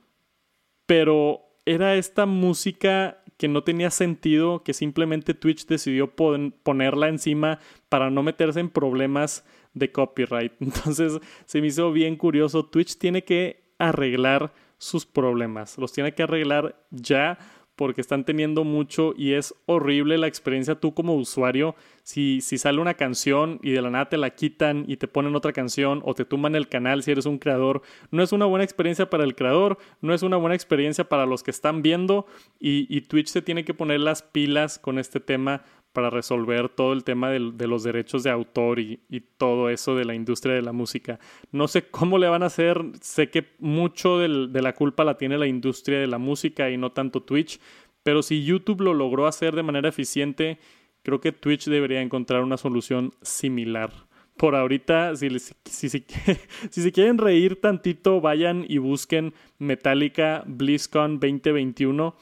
pero 0.87 1.41
era 1.65 1.95
esta 1.95 2.27
música 2.27 3.23
que 3.37 3.47
no 3.47 3.63
tenía 3.63 3.91
sentido, 3.91 4.65
que 4.65 4.75
simplemente 4.75 5.33
Twitch 5.33 5.67
decidió 5.67 6.15
ponerla 6.17 7.09
encima 7.09 7.61
para 7.89 8.11
no 8.11 8.25
meterse 8.25 8.59
en 8.59 8.71
problemas 8.71 9.45
de 9.73 9.93
copyright. 9.93 10.53
Entonces 10.61 11.21
se 11.45 11.61
me 11.61 11.69
hizo 11.69 11.93
bien 11.93 12.17
curioso. 12.17 12.67
Twitch 12.67 12.99
tiene 12.99 13.23
que 13.23 13.73
arreglar 13.79 14.53
sus 14.79 15.07
problemas. 15.07 15.79
Los 15.79 15.93
tiene 15.93 16.13
que 16.13 16.25
arreglar 16.25 16.85
ya 16.91 17.39
porque 17.77 18.01
están 18.01 18.25
teniendo 18.25 18.65
mucho 18.65 19.15
y 19.17 19.35
es 19.35 19.55
horrible 19.67 20.19
la 20.19 20.27
experiencia 20.27 20.75
tú 20.75 20.95
como 20.95 21.15
usuario. 21.15 21.77
Si, 22.03 22.41
si 22.41 22.59
sale 22.59 22.81
una 22.81 22.95
canción 22.95 23.61
y 23.63 23.71
de 23.73 23.83
la 23.83 23.91
nada 23.91 24.09
te 24.09 24.17
la 24.17 24.31
quitan 24.31 24.85
y 24.89 24.97
te 24.97 25.09
ponen 25.09 25.37
otra 25.37 25.53
canción 25.53 26.03
o 26.05 26.15
te 26.15 26.25
tumban 26.25 26.55
el 26.55 26.69
canal 26.69 27.03
si 27.03 27.11
eres 27.11 27.27
un 27.27 27.39
creador, 27.39 27.83
no 28.11 28.23
es 28.23 28.33
una 28.33 28.47
buena 28.47 28.65
experiencia 28.65 29.11
para 29.11 29.25
el 29.25 29.35
creador, 29.35 29.79
no 30.01 30.15
es 30.15 30.23
una 30.23 30.37
buena 30.37 30.55
experiencia 30.55 31.09
para 31.09 31.27
los 31.27 31.43
que 31.43 31.51
están 31.51 31.83
viendo 31.83 32.27
y, 32.59 32.87
y 32.95 33.03
Twitch 33.03 33.29
se 33.29 33.43
tiene 33.43 33.65
que 33.65 33.75
poner 33.75 34.01
las 34.01 34.23
pilas 34.23 34.79
con 34.79 34.99
este 34.99 35.21
tema 35.21 35.63
para 35.97 36.11
resolver 36.11 36.69
todo 36.69 36.93
el 36.93 37.05
tema 37.05 37.31
de, 37.31 37.67
los 37.67 37.83
derechos 37.83 38.23
de 38.23 38.29
autor 38.29 38.81
y, 38.81 39.01
todo 39.39 39.71
eso 39.71 39.97
de 39.97 40.05
la 40.05 40.15
industria 40.15 40.55
de 40.55 40.61
la 40.61 40.73
música. 40.73 41.19
No 41.53 41.69
sé 41.69 41.89
cómo 41.89 42.19
le 42.19 42.29
van 42.29 42.43
a 42.43 42.47
hacer, 42.47 42.85
sé 43.01 43.31
que 43.31 43.47
mucho 43.61 44.19
de 44.19 44.61
la 44.61 44.75
culpa 44.75 45.05
la 45.05 45.17
tiene 45.17 45.39
la 45.39 45.47
industria 45.47 45.99
de 45.99 46.07
la 46.07 46.19
música 46.19 46.69
y 46.69 46.77
no 46.77 46.93
tanto 46.93 47.23
Twitch, 47.23 47.59
pero 48.03 48.23
si 48.23 48.45
YouTube 48.45 48.83
lo 48.83 48.93
logró 48.93 49.27
hacer 49.27 49.57
de 49.57 49.63
manera 49.63 49.89
eficiente, 49.89 50.59
creo 51.03 51.23
que 51.23 51.33
Twitch 51.33 51.65
debería 51.65 52.03
encontrar 52.03 52.43
una 52.43 52.59
solución 52.59 53.15
similar. 53.23 53.91
Por 54.37 54.55
ahorita, 54.55 55.17
si, 55.17 55.31
si, 55.39 55.89
si, 55.89 56.05
si 56.71 56.83
se 56.83 56.93
quieren 56.93 57.17
reír 57.17 57.59
tantito, 57.59 58.21
vayan 58.21 58.67
y 58.69 58.77
busquen 58.77 59.33
Metallica 59.59 60.45
BlizzCon 60.47 61.21
2021 61.21 62.15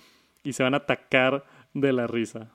y 0.44 0.52
se 0.52 0.62
van 0.62 0.74
a 0.74 0.76
atacar 0.76 1.44
de 1.74 1.92
la 1.92 2.06
risa. 2.06 2.52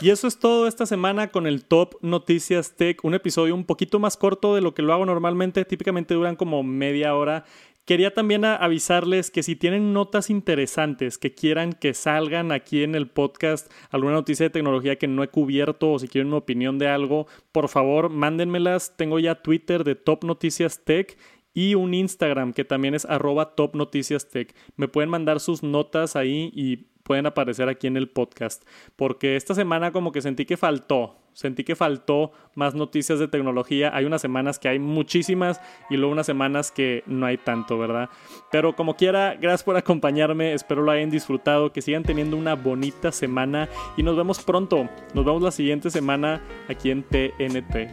Y 0.00 0.10
eso 0.10 0.28
es 0.28 0.38
todo 0.38 0.68
esta 0.68 0.86
semana 0.86 1.32
con 1.32 1.48
el 1.48 1.64
Top 1.64 1.96
Noticias 2.02 2.76
Tech, 2.76 3.04
un 3.04 3.14
episodio 3.14 3.54
un 3.56 3.64
poquito 3.64 3.98
más 3.98 4.16
corto 4.16 4.54
de 4.54 4.60
lo 4.60 4.72
que 4.72 4.82
lo 4.82 4.92
hago 4.92 5.04
normalmente, 5.04 5.64
típicamente 5.64 6.14
duran 6.14 6.36
como 6.36 6.62
media 6.62 7.16
hora. 7.16 7.44
Quería 7.84 8.14
también 8.14 8.44
avisarles 8.44 9.32
que 9.32 9.42
si 9.42 9.56
tienen 9.56 9.92
notas 9.92 10.30
interesantes 10.30 11.18
que 11.18 11.34
quieran 11.34 11.72
que 11.72 11.94
salgan 11.94 12.52
aquí 12.52 12.84
en 12.84 12.94
el 12.94 13.08
podcast, 13.08 13.72
alguna 13.90 14.12
noticia 14.12 14.44
de 14.44 14.50
tecnología 14.50 14.98
que 14.98 15.08
no 15.08 15.24
he 15.24 15.28
cubierto 15.28 15.90
o 15.90 15.98
si 15.98 16.06
quieren 16.06 16.28
una 16.28 16.36
opinión 16.36 16.78
de 16.78 16.86
algo, 16.86 17.26
por 17.50 17.68
favor 17.68 18.08
mándenmelas. 18.08 18.96
Tengo 18.96 19.18
ya 19.18 19.42
Twitter 19.42 19.82
de 19.82 19.96
Top 19.96 20.22
Noticias 20.22 20.84
Tech 20.84 21.18
y 21.54 21.74
un 21.74 21.92
Instagram 21.92 22.52
que 22.52 22.64
también 22.64 22.94
es 22.94 23.04
arroba 23.04 23.56
Top 23.56 23.74
Noticias 23.74 24.28
Tech. 24.28 24.54
Me 24.76 24.86
pueden 24.86 25.10
mandar 25.10 25.40
sus 25.40 25.64
notas 25.64 26.14
ahí 26.14 26.52
y 26.54 26.86
pueden 27.08 27.26
aparecer 27.26 27.68
aquí 27.68 27.88
en 27.88 27.96
el 27.96 28.08
podcast. 28.08 28.62
Porque 28.94 29.34
esta 29.34 29.54
semana 29.54 29.90
como 29.90 30.12
que 30.12 30.20
sentí 30.20 30.44
que 30.44 30.58
faltó, 30.58 31.16
sentí 31.32 31.64
que 31.64 31.74
faltó 31.74 32.32
más 32.54 32.74
noticias 32.74 33.18
de 33.18 33.26
tecnología. 33.26 33.90
Hay 33.94 34.04
unas 34.04 34.20
semanas 34.20 34.58
que 34.58 34.68
hay 34.68 34.78
muchísimas 34.78 35.60
y 35.88 35.96
luego 35.96 36.12
unas 36.12 36.26
semanas 36.26 36.70
que 36.70 37.02
no 37.06 37.24
hay 37.24 37.38
tanto, 37.38 37.78
¿verdad? 37.78 38.10
Pero 38.52 38.76
como 38.76 38.94
quiera, 38.94 39.34
gracias 39.40 39.64
por 39.64 39.76
acompañarme, 39.76 40.52
espero 40.52 40.82
lo 40.82 40.92
hayan 40.92 41.10
disfrutado, 41.10 41.72
que 41.72 41.80
sigan 41.80 42.02
teniendo 42.02 42.36
una 42.36 42.54
bonita 42.54 43.10
semana 43.10 43.68
y 43.96 44.02
nos 44.02 44.14
vemos 44.14 44.40
pronto. 44.40 44.88
Nos 45.14 45.24
vemos 45.24 45.42
la 45.42 45.50
siguiente 45.50 45.90
semana 45.90 46.42
aquí 46.68 46.90
en 46.90 47.02
TNT. 47.02 47.88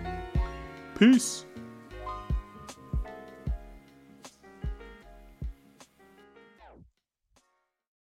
Peace. 1.00 1.55